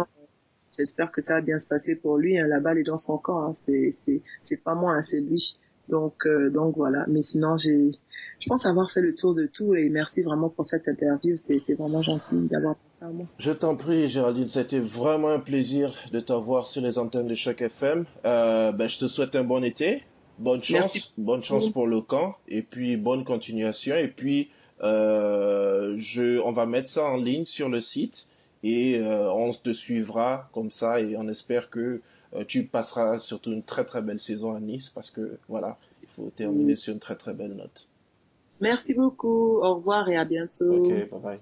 J'espère 0.77 1.12
que 1.12 1.21
ça 1.21 1.36
va 1.36 1.41
bien 1.41 1.57
se 1.57 1.67
passer 1.67 1.95
pour 1.95 2.17
lui. 2.17 2.38
Hein. 2.38 2.47
La 2.47 2.60
balle 2.60 2.77
est 2.77 2.84
dans 2.84 2.97
son 2.97 3.17
camp. 3.17 3.43
Hein. 3.43 3.53
C'est 3.65 3.91
c'est 3.91 4.21
c'est 4.41 4.63
pas 4.63 4.75
moi, 4.75 4.93
hein, 4.93 5.01
c'est 5.01 5.19
lui. 5.19 5.57
Donc 5.89 6.25
euh, 6.25 6.49
donc 6.49 6.75
voilà. 6.77 7.05
Mais 7.07 7.21
sinon 7.21 7.57
j'ai 7.57 7.91
je 8.39 8.47
pense 8.47 8.65
avoir 8.65 8.91
fait 8.91 9.01
le 9.01 9.13
tour 9.13 9.36
de 9.36 9.45
tout 9.45 9.75
et 9.75 9.89
merci 9.89 10.21
vraiment 10.21 10.49
pour 10.49 10.65
cette 10.65 10.88
interview. 10.88 11.36
C'est 11.36 11.60
c'est 11.60 11.75
vraiment 11.75 12.01
gentil 12.01 12.47
d'avoir 12.47 12.75
pensé 12.77 13.05
à 13.05 13.10
moi. 13.10 13.25
Je 13.38 13.51
t'en 13.51 13.75
prie, 13.75 14.07
Géraldine. 14.07 14.47
C'était 14.47 14.79
vraiment 14.79 15.29
un 15.29 15.39
plaisir 15.39 15.93
de 16.12 16.19
t'avoir 16.19 16.67
sur 16.67 16.81
les 16.81 16.97
antennes 16.97 17.27
de 17.27 17.36
chaque 17.36 17.62
FM. 17.62 18.05
Euh, 18.25 18.71
ben 18.71 18.88
je 18.88 18.99
te 18.99 19.07
souhaite 19.07 19.36
un 19.36 19.43
bon 19.43 19.63
été. 19.63 20.03
Bonne 20.39 20.63
chance, 20.63 21.13
bonne 21.17 21.43
chance 21.43 21.69
pour 21.69 21.86
le 21.86 22.01
camp 22.01 22.36
et 22.47 22.63
puis 22.63 22.97
bonne 22.97 23.23
continuation 23.23 23.95
et 23.95 24.07
puis 24.07 24.49
euh, 24.81 25.95
je, 25.97 26.39
on 26.39 26.51
va 26.51 26.65
mettre 26.65 26.89
ça 26.89 27.03
en 27.03 27.17
ligne 27.17 27.45
sur 27.45 27.69
le 27.69 27.81
site 27.81 28.25
et 28.63 29.00
euh, 29.00 29.32
on 29.32 29.52
te 29.52 29.74
suivra 29.74 30.50
comme 30.54 30.69
ça 30.69 31.00
et 31.00 31.15
on 31.17 31.28
espère 31.28 31.69
que 31.69 32.02
euh, 32.36 32.43
tu 32.45 32.63
passeras 32.63 33.19
surtout 33.19 33.52
une 33.52 33.63
très 33.63 33.86
très 33.86 34.02
belle 34.02 34.19
saison 34.19 34.56
à 34.56 34.60
Nice 34.60 34.89
parce 34.89 35.12
que 35.12 35.38
voilà, 35.50 35.78
il 36.02 36.10
faut 36.10 36.32
terminer 36.36 36.76
sur 36.76 36.93
une 36.93 37.00
très 37.00 37.15
très 37.15 37.34
belle 37.34 37.54
note. 37.54 37.88
Merci 38.60 38.93
beaucoup, 38.93 39.58
au 39.58 39.76
revoir 39.76 40.08
et 40.10 40.17
à 40.17 40.26
bientôt. 40.26 40.76
Ok, 40.76 41.10
bye 41.10 41.19
bye. 41.21 41.39